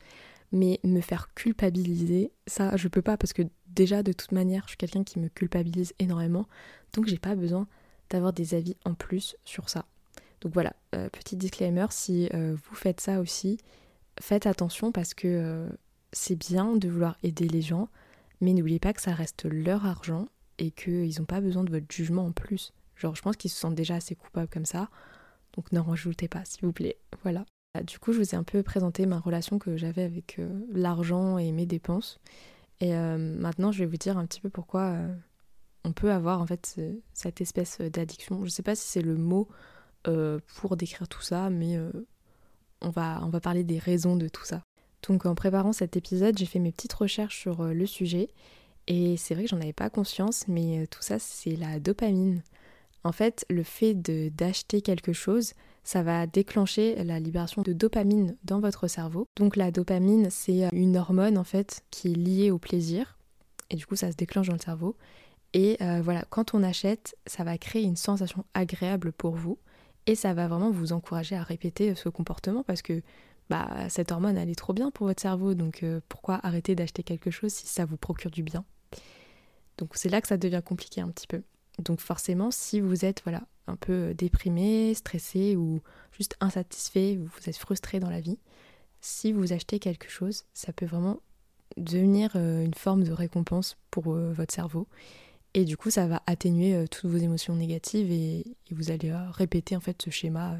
Mais 0.52 0.81
me 0.84 1.00
faire 1.00 1.34
culpabiliser, 1.34 2.31
ça 2.46 2.76
je 2.76 2.88
peux 2.88 3.02
pas 3.02 3.16
parce 3.16 3.32
que 3.32 3.43
déjà 3.66 4.02
de 4.02 4.12
toute 4.12 4.32
manière 4.32 4.62
je 4.64 4.70
suis 4.70 4.76
quelqu'un 4.76 5.04
qui 5.04 5.19
me 5.19 5.28
culpabilise 5.28 5.93
énormément. 5.98 6.46
Donc 6.93 7.06
j'ai 7.06 7.19
pas 7.19 7.34
besoin 7.34 7.66
d'avoir 8.10 8.32
des 8.32 8.54
avis 8.54 8.76
en 8.84 8.94
plus 8.94 9.37
sur 9.44 9.69
ça. 9.69 9.87
Donc 10.40 10.52
voilà, 10.52 10.75
euh, 10.94 11.08
petit 11.08 11.37
disclaimer, 11.37 11.87
si 11.90 12.28
euh, 12.34 12.56
vous 12.69 12.75
faites 12.75 13.00
ça 13.00 13.20
aussi, 13.20 13.58
faites 14.20 14.46
attention 14.46 14.93
parce 14.93 15.14
que 15.14 15.26
euh, 15.26 15.69
c'est 16.12 16.37
bien 16.37 16.76
de 16.76 16.88
vouloir 16.88 17.16
aider 17.22 17.49
les 17.49 17.62
gens, 17.62 17.88
mais 18.40 18.52
n'oubliez 18.52 18.78
pas 18.78 18.92
que 18.92 19.00
ça 19.00 19.14
reste 19.14 19.44
leur 19.44 19.87
argent 19.87 20.26
et 20.58 20.70
qu'ils 20.70 21.19
n'ont 21.19 21.26
pas 21.26 21.40
besoin 21.40 21.64
de 21.64 21.70
votre 21.70 21.87
jugement 21.90 22.26
en 22.26 22.32
plus. 22.32 22.72
Genre, 22.96 23.14
je 23.14 23.22
pense 23.22 23.37
qu'ils 23.37 23.50
se 23.50 23.58
sentent 23.58 23.75
déjà 23.75 23.96
assez 23.96 24.14
coupables 24.14 24.49
comme 24.49 24.66
ça, 24.66 24.88
donc 25.54 25.72
n'en 25.72 25.82
rajoutez 25.82 26.28
pas, 26.28 26.44
s'il 26.44 26.64
vous 26.64 26.72
plaît. 26.72 26.96
Voilà. 27.22 27.44
Bah, 27.76 27.82
du 27.82 27.99
coup, 27.99 28.12
je 28.12 28.19
vous 28.19 28.34
ai 28.34 28.37
un 28.37 28.43
peu 28.43 28.62
présenté 28.62 29.05
ma 29.05 29.19
relation 29.19 29.58
que 29.58 29.76
j'avais 29.76 30.02
avec 30.02 30.38
euh, 30.38 30.49
l'argent 30.73 31.37
et 31.37 31.52
mes 31.52 31.67
dépenses. 31.67 32.19
Et 32.81 32.94
euh, 32.94 33.19
maintenant, 33.19 33.70
je 33.70 33.81
vais 33.81 33.87
vous 33.87 33.99
dire 33.99 34.17
un 34.17 34.25
petit 34.25 34.40
peu 34.40 34.49
pourquoi 34.49 34.93
euh, 34.93 35.14
on 35.84 35.93
peut 35.93 36.11
avoir 36.11 36.40
en 36.40 36.46
fait 36.46 36.81
cette 37.12 37.43
espèce 37.43 37.81
d'addiction. 37.81 38.38
Je 38.38 38.44
ne 38.44 38.49
sais 38.49 38.62
pas 38.62 38.75
si 38.75 38.88
c'est 38.88 39.02
le 39.02 39.17
mot 39.17 39.49
pour 40.55 40.76
décrire 40.76 41.08
tout 41.08 41.20
ça, 41.20 41.50
mais 41.50 41.76
on, 42.81 42.90
va, 42.90 43.20
on 43.25 43.28
va 43.28 43.40
parler 43.40 43.64
des 43.64 43.78
raisons 43.78 44.14
de 44.14 44.28
tout 44.28 44.44
ça. 44.44 44.62
Donc 45.02 45.26
en 45.26 45.34
préparant 45.34 45.73
cet 45.73 45.96
épisode, 45.96 46.38
j'ai 46.38 46.46
fait 46.46 46.61
mes 46.61 46.70
petites 46.70 46.93
recherches 46.93 47.40
sur 47.40 47.64
le 47.64 47.87
sujet 47.87 48.28
et 48.87 49.17
c'est 49.17 49.34
vrai 49.34 49.44
que 49.44 49.50
j'en 49.50 49.61
avais 49.61 49.73
pas 49.73 49.90
conscience, 49.90 50.46
mais 50.46 50.87
tout 50.93 51.02
ça 51.02 51.19
c'est 51.19 51.56
la 51.56 51.81
dopamine. 51.81 52.43
En 53.02 53.11
fait, 53.11 53.44
le 53.50 53.64
fait 53.64 53.94
d'acheter 53.94 54.81
quelque 54.81 55.12
chose, 55.12 55.55
ça 55.86 56.02
va 56.02 56.26
déclencher 56.26 57.02
la 57.04 57.18
libération 57.20 57.62
de 57.62 57.72
dopamine 57.72 58.36
dans 58.44 58.60
votre 58.60 58.88
cerveau. 58.88 59.26
Donc 59.36 59.56
la 59.56 59.70
dopamine, 59.70 60.28
c'est 60.30 60.66
euh, 60.66 60.68
une 60.72 60.96
hormone 60.96 61.38
en 61.38 61.44
fait 61.44 61.84
qui 61.90 62.08
est 62.08 62.14
liée 62.14 62.50
au 62.50 62.58
plaisir 62.58 63.16
et 63.70 63.76
du 63.76 63.86
coup 63.86 63.96
ça 63.96 64.10
se 64.10 64.16
déclenche 64.16 64.48
dans 64.48 64.54
le 64.54 64.60
cerveau. 64.60 64.96
Et 65.54 65.78
voilà, 66.02 66.22
quand 66.28 66.52
on 66.52 66.62
achète, 66.62 67.16
ça 67.25 67.42
va 67.42 67.56
créer 67.56 67.82
une 67.82 67.96
sensation 67.96 68.44
agréable 68.52 69.11
pour 69.11 69.37
vous 69.37 69.58
et 70.06 70.14
ça 70.14 70.34
va 70.34 70.49
vraiment 70.49 70.70
vous 70.70 70.92
encourager 70.92 71.34
à 71.34 71.42
répéter 71.42 71.94
ce 71.94 72.11
comportement 72.11 72.62
parce 72.62 72.82
que 72.82 73.00
bah 73.49 73.88
cette 73.88 74.12
hormone 74.12 74.37
elle 74.37 74.50
est 74.50 74.56
trop 74.56 74.72
bien 74.72 74.90
pour 74.90 75.06
votre 75.06 75.22
cerveau, 75.22 75.54
donc 75.54 75.82
euh, 75.82 76.00
pourquoi 76.08 76.40
arrêter 76.42 76.75
d'acheter 76.75 77.02
quelque 77.02 77.30
chose 77.30 77.52
si 77.52 77.66
ça 77.68 77.84
vous 77.84 77.96
procure 77.96 78.30
du 78.30 78.42
bien? 78.42 78.64
Donc 79.78 79.90
c'est 79.94 80.08
là 80.08 80.20
que 80.20 80.28
ça 80.28 80.37
devient 80.37 80.62
compliqué 80.64 81.00
un 81.00 81.08
petit 81.08 81.26
peu. 81.26 81.42
Donc 81.78 82.00
forcément, 82.00 82.50
si 82.50 82.80
vous 82.80 83.04
êtes 83.04 83.22
voilà 83.25 83.42
un 83.66 83.76
peu 83.76 83.92
euh, 83.92 84.14
déprimé, 84.14 84.94
stressé 84.94 85.56
ou 85.56 85.80
juste 86.12 86.37
insatisfait, 86.40 87.18
ou 87.18 87.26
vous 87.26 87.49
êtes 87.49 87.56
frustré 87.56 88.00
dans 88.00 88.11
la 88.11 88.20
vie, 88.20 88.38
si 89.00 89.32
vous 89.32 89.52
achetez 89.52 89.78
quelque 89.78 90.08
chose, 90.08 90.44
ça 90.54 90.73
peut 90.73 90.87
vraiment 90.87 91.20
devenir 91.76 92.32
euh, 92.37 92.64
une 92.64 92.75
forme 92.75 93.04
de 93.04 93.12
récompense 93.12 93.76
pour 93.90 94.14
votre 94.14 94.54
cerveau. 94.54 94.87
Et 95.54 95.64
du 95.64 95.76
coup, 95.76 95.90
ça 95.90 96.06
va 96.06 96.23
atténuer 96.26 96.87
toutes 96.88 97.11
vos 97.11 97.16
émotions 97.16 97.54
négatives 97.54 98.11
et, 98.11 98.44
vous 98.70 98.90
allez 98.90 99.11
répéter 99.30 99.75
en 99.75 99.80
fait 99.80 100.00
ce 100.02 100.11
schéma 100.11 100.58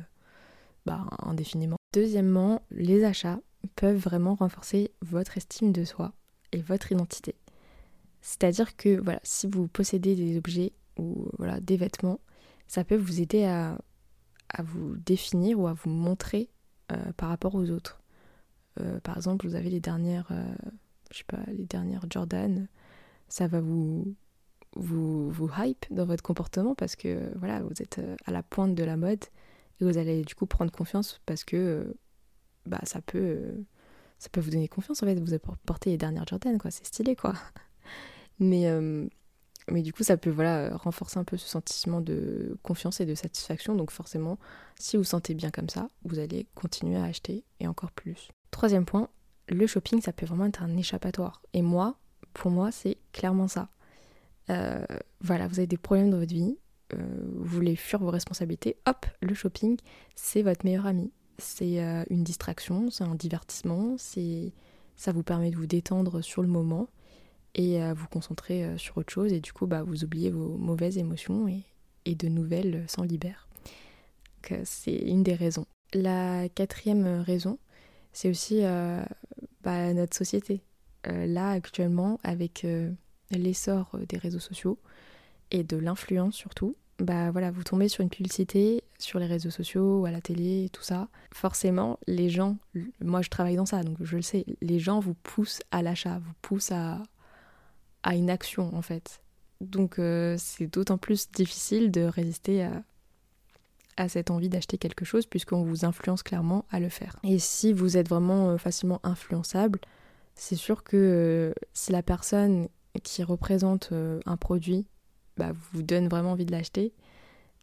bah, 0.87 1.05
indéfiniment. 1.19 1.77
Deuxièmement, 1.93 2.63
les 2.71 3.05
achats 3.05 3.41
peuvent 3.75 3.97
vraiment 3.97 4.37
renforcer 4.37 4.93
votre 5.03 5.37
estime 5.37 5.73
de 5.73 5.85
soi 5.85 6.13
et 6.53 6.63
votre 6.63 6.93
identité. 6.93 7.35
C'est-à-dire 8.21 8.77
que 8.77 9.01
voilà, 9.01 9.21
si 9.23 9.47
vous 9.47 9.69
possédez 9.69 10.15
des 10.15 10.37
objets 10.37 10.73
ou 10.99 11.29
voilà, 11.39 11.61
des 11.61 11.77
vêtements, 11.77 12.21
ça 12.67 12.85
peut 12.85 12.97
vous 12.97 13.21
aider 13.21 13.45
à, 13.45 13.79
vous 14.63 14.97
définir 14.97 15.61
ou 15.61 15.67
à 15.67 15.75
vous 15.75 15.91
montrer 15.91 16.49
euh, 16.93 17.13
par 17.17 17.29
rapport 17.29 17.55
aux 17.55 17.71
autres. 17.71 18.01
Euh, 18.81 19.01
par 19.01 19.17
exemple, 19.17 19.47
vous 19.47 19.55
avez 19.55 19.71
les 19.71 19.81
dernières, 19.81 20.29
euh, 20.31 20.55
je 21.11 21.19
sais 21.19 21.25
pas, 21.25 21.43
les 21.49 21.67
dernières 21.67 22.05
Jordan, 22.11 22.69
ça 23.29 23.49
va 23.49 23.61
vous, 23.61 24.15
vous, 24.77 25.31
vous 25.31 25.51
hype 25.59 25.87
dans 25.91 26.07
votre 26.07 26.23
comportement 26.23 26.75
parce 26.75 26.97
que 26.97 27.33
voilà, 27.37 27.61
vous 27.61 27.83
êtes 27.83 28.01
à 28.25 28.31
la 28.31 28.43
pointe 28.43 28.75
de 28.75 28.85
la 28.85 28.97
mode 28.97 29.25
et 29.81 29.85
vous 29.85 29.99
allez 29.99 30.23
du 30.25 30.35
coup 30.35 30.47
prendre 30.47 30.73
confiance 30.73 31.21
parce 31.27 31.45
que 31.45 31.57
euh, 31.57 31.95
bah, 32.65 32.81
ça, 32.85 33.01
peut, 33.01 33.19
euh, 33.19 33.65
ça 34.19 34.29
peut 34.31 34.41
vous 34.41 34.51
donner 34.51 34.69
confiance 34.69 35.03
en 35.03 35.07
fait. 35.07 35.19
Vous 35.19 35.39
porté 35.67 35.91
les 35.91 35.99
dernières 35.99 36.27
Jordan, 36.27 36.59
quoi. 36.59 36.71
C'est 36.71 36.87
stylé, 36.87 37.17
quoi. 37.17 37.35
Mais, 38.39 38.69
euh, 38.69 39.07
mais 39.71 39.83
du 39.83 39.93
coup, 39.93 40.05
ça 40.05 40.17
peut 40.17 40.31
voilà, 40.31 40.77
renforcer 40.77 41.19
un 41.19 41.25
peu 41.25 41.37
ce 41.37 41.49
sentiment 41.49 42.01
de 42.01 42.57
confiance 42.63 43.01
et 43.01 43.07
de 43.07 43.15
satisfaction. 43.15 43.75
Donc, 43.75 43.91
forcément, 43.91 44.39
si 44.79 44.97
vous 44.97 45.05
sentez 45.05 45.35
bien 45.35 45.51
comme 45.51 45.69
ça, 45.69 45.89
vous 46.05 46.19
allez 46.19 46.47
continuer 46.55 46.97
à 46.97 47.05
acheter 47.05 47.45
et 47.61 47.67
encore 47.67 47.91
plus. 47.91 48.31
Troisième 48.51 48.85
point, 48.85 49.09
le 49.49 49.67
shopping, 49.67 50.01
ça 50.01 50.13
peut 50.13 50.27
vraiment 50.27 50.47
être 50.47 50.63
un 50.63 50.77
échappatoire. 50.77 51.43
Et 51.53 51.63
moi, 51.63 51.99
pour 52.33 52.51
moi, 52.51 52.71
c'est 52.71 52.99
clairement 53.13 53.49
ça. 53.49 53.69
Euh, 54.51 54.85
voilà, 55.21 55.49
vous 55.49 55.59
avez 55.59 55.67
des 55.67 55.77
problèmes 55.77 56.11
dans 56.11 56.19
votre 56.19 56.35
vie, 56.35 56.57
euh, 56.95 56.99
vous 57.35 57.45
voulez 57.45 57.75
fuir 57.75 58.01
vos 58.01 58.11
responsabilités, 58.11 58.77
hop, 58.87 59.07
le 59.21 59.35
shopping, 59.35 59.77
c'est 60.15 60.43
votre 60.43 60.65
meilleur 60.65 60.87
ami. 60.87 61.13
C'est 61.39 61.83
euh, 61.83 62.05
une 62.11 62.23
distraction, 62.23 62.91
c'est 62.91 63.05
un 63.05 63.15
divertissement, 63.15 63.97
c'est 63.99 64.53
ça 64.97 65.13
vous 65.13 65.23
permet 65.23 65.51
de 65.51 65.57
vous 65.57 65.67
détendre 65.67 66.23
sur 66.23 66.43
le 66.43 66.49
moment 66.49 66.89
et 67.57 67.81
à 67.81 67.95
vous 67.95 68.07
concentrer 68.07 68.79
sur 68.79 68.97
autre 68.99 69.13
chose 69.13 69.33
et 69.33 69.41
du 69.41 69.53
coup 69.53 69.67
bah, 69.67 69.83
vous 69.83 70.05
oubliez 70.05 70.31
vos 70.31 70.57
mauvaises 70.57 70.99
émotions 70.99 71.49
et, 71.49 71.65
et 72.05 72.15
de 72.15 72.29
nouvelles 72.29 72.85
s'en 72.87 73.03
libèrent. 73.03 73.49
c'est 74.65 74.95
une 74.95 75.23
des 75.23 75.35
raisons. 75.35 75.67
La 75.93 76.49
quatrième 76.51 77.07
raison, 77.21 77.59
c'est 78.13 78.31
aussi 78.31 78.61
bah, 79.63 79.93
notre 79.95 80.17
société. 80.17 80.63
là 81.05 81.51
actuellement 81.51 82.21
avec 82.23 82.65
l'essor 83.31 83.91
euh, 83.95 84.07
des 84.07 84.19
réseaux 84.19 84.41
sociaux 84.41 84.79
et 85.51 85.63
de 85.63 85.77
l'influence 85.77 86.35
surtout, 86.35 86.77
bah 86.99 87.31
voilà, 87.31 87.51
vous 87.51 87.63
tombez 87.63 87.89
sur 87.89 88.03
une 88.03 88.11
publicité 88.11 88.83
sur 88.99 89.19
les 89.19 89.27
réseaux 89.27 89.51
sociaux 89.51 90.07
à 90.07 90.11
la 90.11 90.21
télé, 90.21 90.71
tout 90.73 90.83
ça. 90.83 91.09
Forcément, 91.33 91.99
les 92.07 92.31
gens, 92.31 92.57
moi 93.01 93.21
je 93.21 93.29
travaille 93.29 93.57
dans 93.57 93.67
ça, 93.67 93.83
donc 93.83 93.99
je 94.01 94.17
le 94.17 94.23
sais, 94.23 94.47
les 94.63 94.79
gens 94.79 94.99
vous 94.99 95.15
poussent 95.15 95.61
à 95.71 95.83
l'achat, 95.83 96.19
vous 96.19 96.33
poussent 96.41 96.73
à, 96.73 97.03
à 98.07 98.15
une 98.15 98.31
action 98.31 98.75
en 98.75 98.83
fait. 98.83 99.21
Donc 99.61 99.99
euh, 99.99 100.37
c'est 100.39 100.67
d'autant 100.67 100.99
plus 100.99 101.31
difficile 101.31 101.91
de 101.91 102.03
résister 102.03 102.65
à, 103.97 104.09
cette 104.09 104.31
envie 104.31 104.51
d'acheter 104.51 104.77
quelque 104.77 105.05
chose 105.05 105.27
puisqu'on 105.27 105.63
vous 105.63 105.85
influence 105.85 106.23
clairement 106.23 106.67
à 106.71 106.81
le 106.81 106.89
faire. 106.89 107.17
Et 107.23 107.39
si 107.39 107.73
vous 107.73 107.97
êtes 107.97 108.09
vraiment 108.09 108.51
euh, 108.51 108.59
facilement 108.59 109.01
influençable, 109.03 109.81
c'est 110.35 110.57
sûr 110.57 110.85
que 110.85 111.55
si 111.73 111.93
la 111.93 112.03
personne 112.03 112.69
qui 113.03 113.23
représente 113.23 113.91
euh, 113.93 114.21
un 114.27 114.37
produit 114.37 114.87
bah, 115.37 115.53
vous 115.73 115.83
donne 115.83 116.09
vraiment 116.09 116.33
envie 116.33 116.47
de 116.47 116.53
l'acheter, 116.53 116.93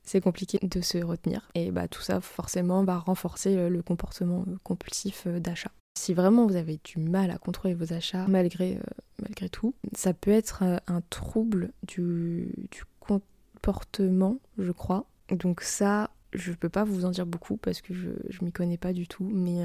c'est 0.03 0.21
compliqué 0.21 0.59
de 0.61 0.81
se 0.81 0.97
retenir. 0.97 1.49
Et 1.55 1.71
bah, 1.71 1.87
tout 1.87 2.01
ça, 2.01 2.21
forcément, 2.21 2.83
va 2.83 2.97
renforcer 2.97 3.69
le 3.69 3.81
comportement 3.81 4.43
euh, 4.47 4.57
compulsif 4.63 5.23
euh, 5.27 5.39
d'achat. 5.39 5.71
Si 5.95 6.13
vraiment 6.13 6.47
vous 6.47 6.55
avez 6.55 6.79
du 6.83 6.99
mal 6.99 7.31
à 7.31 7.37
contrôler 7.37 7.75
vos 7.75 7.93
achats, 7.93 8.25
malgré, 8.27 8.79
malgré 9.21 9.47
tout, 9.49 9.73
ça 9.95 10.13
peut 10.13 10.31
être 10.31 10.63
un 10.87 11.01
trouble 11.09 11.71
du, 11.83 12.51
comportement, 12.99 14.37
je 14.57 14.71
crois. 14.71 15.05
Donc 15.29 15.61
ça, 15.61 16.09
je 16.33 16.51
peux 16.51 16.69
pas 16.69 16.83
vous 16.83 17.05
en 17.05 17.11
dire 17.11 17.25
beaucoup 17.25 17.57
parce 17.57 17.81
que 17.81 17.93
je, 17.93 18.09
je 18.29 18.43
m'y 18.43 18.51
connais 18.51 18.77
pas 18.77 18.91
du 18.91 19.07
tout. 19.07 19.29
Mais 19.31 19.61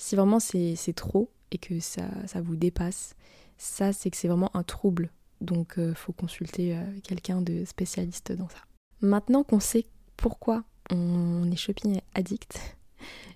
si 0.00 0.16
vraiment 0.16 0.40
c'est 0.40 0.94
trop 0.94 1.30
et 1.50 1.58
que 1.58 1.78
ça, 1.78 2.04
ça 2.26 2.40
vous 2.40 2.56
dépasse, 2.56 3.14
ça 3.58 3.92
c'est 3.92 4.10
que 4.10 4.16
c'est 4.16 4.28
vraiment 4.28 4.50
un 4.56 4.62
trouble. 4.62 5.10
Donc 5.40 5.78
euh, 5.78 5.94
faut 5.94 6.12
consulter 6.12 6.76
euh, 6.76 6.82
quelqu'un 7.02 7.42
de 7.42 7.64
spécialiste 7.64 8.32
dans 8.32 8.48
ça. 8.48 8.58
Maintenant 9.00 9.44
qu'on 9.44 9.60
sait 9.60 9.86
pourquoi 10.16 10.64
on 10.90 11.50
est 11.50 11.56
shopping 11.56 12.00
addict, 12.14 12.76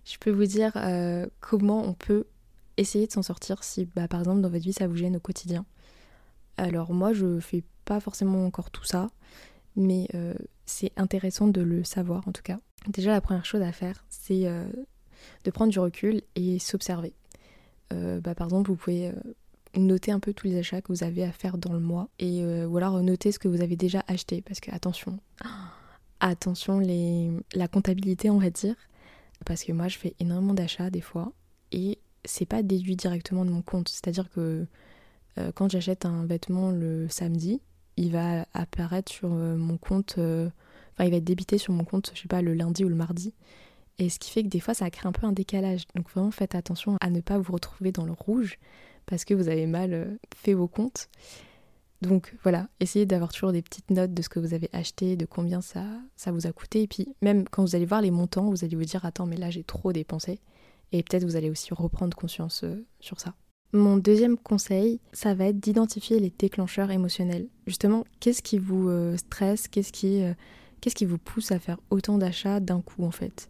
je 0.05 0.19
peux 0.19 0.31
vous 0.31 0.47
dire 0.47 0.73
euh, 0.77 1.27
comment 1.41 1.83
on 1.83 1.95
peut 1.95 2.25
essayer 2.77 3.07
de 3.07 3.13
s'en 3.13 3.23
sortir 3.23 3.63
si 3.63 3.89
bah, 3.97 4.09
par 4.09 4.21
exemple 4.21 4.41
dans 4.41 4.51
votre 4.51 4.65
vie 4.65 4.73
ça 4.73 4.87
vous 4.87 4.97
gêne 4.97 5.17
au 5.17 5.21
quotidien. 5.21 5.65
Alors 6.57 6.93
moi 6.93 7.13
je 7.13 7.41
fais 7.41 7.65
pas 7.85 8.01
forcément 8.01 8.47
encore 8.47 8.71
tout 8.71 8.85
ça, 8.85 9.11
mais 9.77 10.09
c'est 10.67 10.93
intéressant 10.97 11.49
de 11.49 11.61
le 11.61 11.85
savoir 11.85 12.27
en 12.29 12.33
tout 12.33 12.43
cas. 12.43 12.59
Déjà 12.89 13.13
la 13.13 13.21
première 13.21 13.45
chose 13.45 13.63
à 13.63 13.73
faire 13.73 14.05
c'est 14.09 14.45
de 15.45 15.51
prendre 15.51 15.73
du 15.73 15.79
recul 15.79 16.23
et 16.37 16.59
s'observer. 16.59 17.13
Bah, 17.91 18.35
par 18.35 18.47
exemple 18.47 18.71
vous 18.71 18.77
pouvez 18.77 19.13
Notez 19.77 20.13
un 20.13 20.21
peu 20.21 20.33
tous 20.33 20.47
les 20.47 20.59
achats 20.59 20.81
que 20.81 20.93
vous 20.93 21.03
avez 21.03 21.25
à 21.25 21.33
faire 21.33 21.59
dans 21.59 21.73
le 21.73 21.81
mois 21.81 22.09
et 22.21 22.43
euh, 22.45 22.67
ou 22.67 22.77
alors 22.77 23.03
notez 23.03 23.33
ce 23.33 23.41
que 23.41 23.49
vous 23.49 23.61
avez 23.61 23.75
déjà 23.75 24.05
acheté 24.07 24.41
parce 24.41 24.61
que 24.61 24.71
attention, 24.71 25.19
attention 26.21 26.81
la 27.55 27.69
comptabilité 27.69 28.31
on 28.31 28.39
va 28.39 28.51
dire 28.51 28.77
parce 29.45 29.65
que 29.65 29.73
moi 29.73 29.89
je 29.89 29.99
fais 29.99 30.15
énormément 30.21 30.55
d'achats 30.55 30.91
des 30.91 31.01
fois 31.01 31.33
et 31.73 31.99
c'est 32.25 32.47
pas 32.47 32.63
déduit 32.63 32.97
directement 32.97 33.45
de 33.45 33.51
mon 33.51 33.63
compte, 33.63 33.89
c'est-à-dire 33.89 34.31
que 34.31 34.67
euh, 35.39 35.53
quand 35.55 35.71
j'achète 35.71 36.07
un 36.07 36.25
vêtement 36.25 36.71
le 36.71 37.09
samedi, 37.09 37.61
il 37.97 38.13
va 38.13 38.47
apparaître 38.55 39.13
sur 39.13 39.33
euh, 39.33 39.57
mon 39.57 39.77
compte, 39.77 40.13
enfin 40.13 41.05
il 41.05 41.11
va 41.11 41.17
être 41.17 41.25
débité 41.25 41.59
sur 41.59 41.73
mon 41.73 41.85
compte, 41.85 42.13
je 42.15 42.23
sais 42.23 42.29
pas 42.29 42.43
le 42.43 42.55
lundi 42.55 42.85
ou 42.85 42.89
le 42.89 42.95
mardi. 42.95 43.35
Et 43.99 44.09
ce 44.09 44.19
qui 44.19 44.31
fait 44.31 44.43
que 44.43 44.49
des 44.49 44.61
fois 44.61 44.75
ça 44.75 44.91
crée 44.91 45.09
un 45.09 45.13
peu 45.13 45.27
un 45.27 45.33
décalage. 45.33 45.87
Donc 45.95 46.11
vraiment 46.11 46.31
faites 46.31 46.55
attention 46.55 46.97
à 47.01 47.11
ne 47.11 47.21
pas 47.21 47.39
vous 47.39 47.53
retrouver 47.53 47.93
dans 47.93 48.05
le 48.05 48.13
rouge 48.13 48.59
parce 49.07 49.25
que 49.25 49.35
vous 49.35 49.49
avez 49.49 49.67
mal 49.67 49.93
euh, 49.93 50.17
fait 50.35 50.55
vos 50.55 50.69
comptes. 50.69 51.09
Donc 52.07 52.35
voilà, 52.43 52.69
essayez 52.81 53.07
d'avoir 53.07 53.33
toujours 53.33 53.53
des 53.53 53.63
petites 53.63 53.91
notes 53.91 54.13
de 54.13 54.23
ce 54.23 54.29
que 54.29 54.39
vous 54.39 54.55
avez 54.55 54.69
acheté, 54.73 55.17
de 55.17 55.25
combien 55.25 55.61
ça, 55.61 55.85
ça 56.17 56.33
vous 56.33 56.47
a 56.47 56.53
coûté. 56.53 56.83
Et 56.83 56.87
puis 56.87 57.09
même 57.23 57.49
quand 57.49 57.63
vous 57.63 57.77
allez 57.77 57.87
voir 57.87 58.03
les 58.03 58.11
montants, 58.11 58.51
vous 58.51 58.65
allez 58.65 58.77
vous 58.77 58.85
dire 58.85 59.05
attends 59.05 59.27
mais 59.27 59.37
là 59.37 59.51
j'ai 59.51 59.65
trop 59.65 59.93
dépensé. 59.93 60.41
Et 60.93 61.03
peut-être 61.03 61.25
vous 61.25 61.37
allez 61.37 61.51
aussi 61.51 61.73
reprendre 61.73 62.17
conscience 62.17 62.63
euh, 62.65 62.85
sur 63.01 63.21
ça. 63.21 63.35
Mon 63.73 63.97
deuxième 63.97 64.37
conseil, 64.37 65.01
ça 65.13 65.35
va 65.35 65.47
être 65.47 65.59
d'identifier 65.59 66.21
les 66.21 66.33
déclencheurs 66.39 66.93
émotionnels. 66.93 67.49
Justement, 67.67 68.05
qu'est-ce 68.21 68.43
qui 68.43 68.59
vous 68.59 68.89
euh, 68.89 69.17
stresse, 69.17 69.67
qu'est-ce 69.67 69.91
qui, 69.91 70.23
qu'est-ce 70.81 70.95
qui 70.95 71.07
vous 71.07 71.19
pousse 71.19 71.51
à 71.51 71.59
faire 71.59 71.79
autant 71.91 72.19
d'achats 72.19 72.61
d'un 72.61 72.81
coup 72.81 73.05
en 73.05 73.11
fait? 73.11 73.49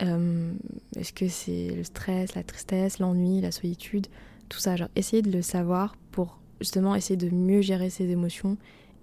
Est-ce 0.00 1.12
que 1.12 1.28
c'est 1.28 1.74
le 1.74 1.84
stress, 1.84 2.34
la 2.34 2.44
tristesse, 2.44 3.00
l'ennui, 3.00 3.40
la 3.40 3.50
solitude? 3.50 4.06
Tout 4.48 4.58
ça. 4.58 4.76
Genre, 4.76 4.88
essayez 4.96 5.22
de 5.22 5.30
le 5.30 5.42
savoir 5.42 5.96
pour 6.10 6.39
justement 6.60 6.94
essayer 6.94 7.16
de 7.16 7.30
mieux 7.30 7.60
gérer 7.62 7.90
ses 7.90 8.10
émotions 8.10 8.56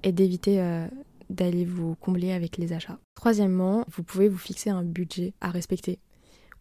et 0.03 0.11
d'éviter 0.11 0.61
euh, 0.61 0.87
d'aller 1.29 1.65
vous 1.65 1.95
combler 1.95 2.31
avec 2.31 2.57
les 2.57 2.73
achats. 2.73 2.99
Troisièmement, 3.15 3.83
vous 3.89 4.03
pouvez 4.03 4.29
vous 4.29 4.37
fixer 4.37 4.69
un 4.69 4.83
budget 4.83 5.33
à 5.41 5.49
respecter. 5.49 5.99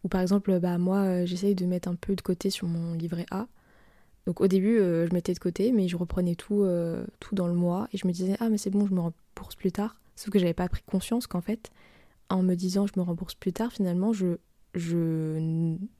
Ou 0.03 0.09
par 0.09 0.21
exemple, 0.21 0.59
bah, 0.59 0.77
moi, 0.77 0.97
euh, 0.97 1.25
j'essaye 1.25 1.55
de 1.55 1.65
mettre 1.65 1.87
un 1.87 1.95
peu 1.95 2.15
de 2.15 2.21
côté 2.21 2.49
sur 2.49 2.67
mon 2.67 2.93
livret 2.93 3.25
A. 3.31 3.47
Donc 4.25 4.41
au 4.41 4.47
début, 4.47 4.77
euh, 4.77 5.07
je 5.07 5.13
mettais 5.13 5.33
de 5.33 5.39
côté, 5.39 5.71
mais 5.71 5.87
je 5.87 5.95
reprenais 5.95 6.35
tout, 6.35 6.65
tout 7.19 7.35
dans 7.35 7.47
le 7.47 7.53
mois 7.53 7.87
et 7.93 7.97
je 7.97 8.07
me 8.07 8.11
disais, 8.11 8.35
ah, 8.39 8.49
mais 8.49 8.57
c'est 8.57 8.69
bon, 8.69 8.85
je 8.85 8.93
me 8.93 8.99
rembourse 8.99 9.55
plus 9.55 9.71
tard. 9.71 9.95
Sauf 10.15 10.31
que 10.31 10.39
j'avais 10.39 10.53
pas 10.53 10.67
pris 10.67 10.81
conscience 10.85 11.27
qu'en 11.27 11.41
fait, 11.41 11.71
en 12.29 12.43
me 12.43 12.55
disant, 12.55 12.87
je 12.87 12.99
me 12.99 13.03
rembourse 13.03 13.35
plus 13.35 13.53
tard, 13.53 13.71
finalement, 13.71 14.11
je, 14.11 14.37
je 14.73 15.37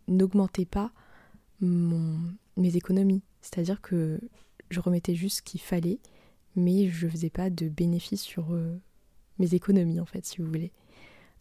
n'augmentais 0.08 0.66
pas 0.66 0.92
mes 1.62 2.76
économies. 2.76 3.22
C'est-à-dire 3.42 3.80
que 3.82 4.20
je 4.70 4.80
remettais 4.80 5.16
juste 5.16 5.38
ce 5.38 5.42
qu'il 5.42 5.62
fallait, 5.62 6.00
mais 6.56 6.90
je 6.90 7.08
faisais 7.08 7.30
pas 7.30 7.50
de 7.50 7.70
bénéfice 7.70 8.22
sur 8.22 8.54
euh, 8.54 8.76
mes 9.40 9.54
économies 9.54 10.00
en 10.00 10.06
fait, 10.06 10.26
si 10.26 10.40
vous 10.40 10.48
voulez. 10.48 10.72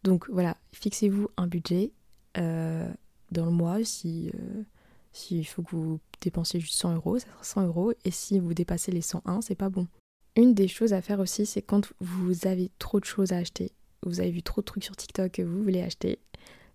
Donc 0.05 0.29
voilà, 0.31 0.57
fixez-vous 0.73 1.29
un 1.37 1.47
budget 1.47 1.93
euh, 2.37 2.89
dans 3.33 3.47
le 3.47 3.51
mois. 3.51 3.83
Si 3.85 4.31
euh, 4.35 4.63
s'il 5.13 5.47
faut 5.47 5.63
que 5.63 5.75
vous 5.75 6.01
dépensiez 6.21 6.61
juste 6.61 6.79
100 6.79 6.95
euros, 6.95 7.19
ça 7.19 7.27
sera 7.27 7.43
100 7.43 7.67
euros. 7.67 7.93
Et 8.05 8.11
si 8.11 8.39
vous 8.39 8.55
dépassez 8.55 8.93
les 8.93 9.01
101, 9.01 9.41
c'est 9.41 9.55
pas 9.55 9.71
bon. 9.71 9.89
Une 10.37 10.53
des 10.53 10.69
choses 10.69 10.93
à 10.93 11.01
faire 11.01 11.19
aussi, 11.21 11.47
c'est 11.47 11.63
quand 11.63 11.91
vous 12.01 12.47
avez 12.47 12.71
trop 12.79 13.01
de 13.01 13.07
choses 13.07 13.33
à 13.33 13.39
acheter. 13.39 13.73
Vous 14.03 14.21
avez 14.21 14.31
vu 14.31 14.43
trop 14.43 14.61
de 14.61 14.67
trucs 14.67 14.85
sur 14.85 14.95
TikTok 14.95 15.33
que 15.33 15.43
vous 15.43 15.63
voulez 15.63 15.81
acheter, 15.81 16.19